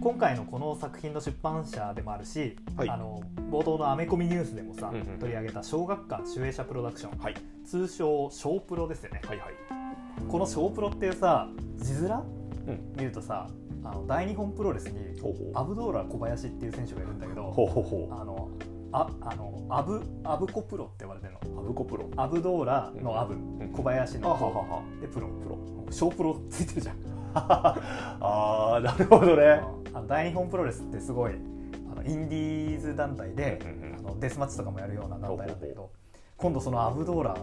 [0.00, 2.88] 今回のこの作品の出版社でもあるし、はい。
[2.88, 3.20] あの
[3.50, 5.18] 冒頭のアメコミニュースでもさ、うんうんうん。
[5.18, 7.18] 取り上げた小学館集英社プロダクション。
[7.18, 7.34] はい。
[7.66, 9.20] 通称小プロですよね。
[9.26, 9.48] はいはい。
[10.30, 12.12] この小プロっていうさ字面？
[12.66, 12.94] うん。
[12.96, 13.46] 見るとさ
[13.84, 15.20] あの大日本プロレスに
[15.52, 17.42] アブドーラ小林っていう選手がいるんだけど
[18.10, 18.45] あの
[18.96, 21.60] ああのアブアブコプロって呼ばれてるの。
[21.60, 22.08] うアブコプロ。
[22.16, 23.70] アブドーラのアブ、ん。
[23.70, 25.58] 小林のでプロプロ。
[25.90, 26.96] 小プロついてるじゃん。
[27.34, 29.60] あーなるほどね。
[29.92, 31.34] あの大日本プロレスってすごい
[31.92, 33.60] あのインディーズ団体で、
[33.98, 35.90] あのデスマッチとかもやるような団体なんだけほど
[36.38, 37.36] 今度そのアブドーラ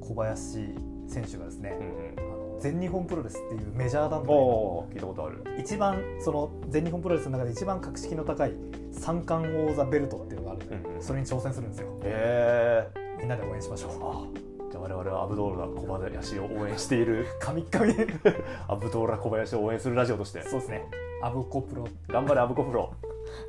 [0.00, 0.74] 小林
[1.08, 1.76] 選手がですね、
[2.18, 5.44] うんうん全日本プロレスっていうメジャー団体聞いたことある。
[5.58, 8.52] 一番その全日本プロレスの中で一番格式の高い
[8.92, 10.66] 三冠王座ベルトっていうのがある。
[10.70, 11.02] うんうん。
[11.02, 11.88] それに挑戦するんですよ。
[12.02, 13.90] へえみんなで応援しましょう。
[14.02, 14.26] あ
[14.70, 17.26] じゃあ我々はアブドーラ小林を応援している。
[17.40, 17.92] 神々。
[18.68, 20.42] アブドーラ小林を応援するラジオとして。
[20.42, 20.84] そうですね。
[21.22, 21.86] アブコプロ。
[22.08, 22.92] 頑張れアブコプロ。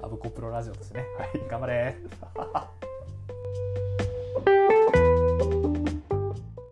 [0.01, 1.05] アブコプロラジオとしてね。
[1.18, 1.49] はい。
[1.49, 1.95] 頑張れ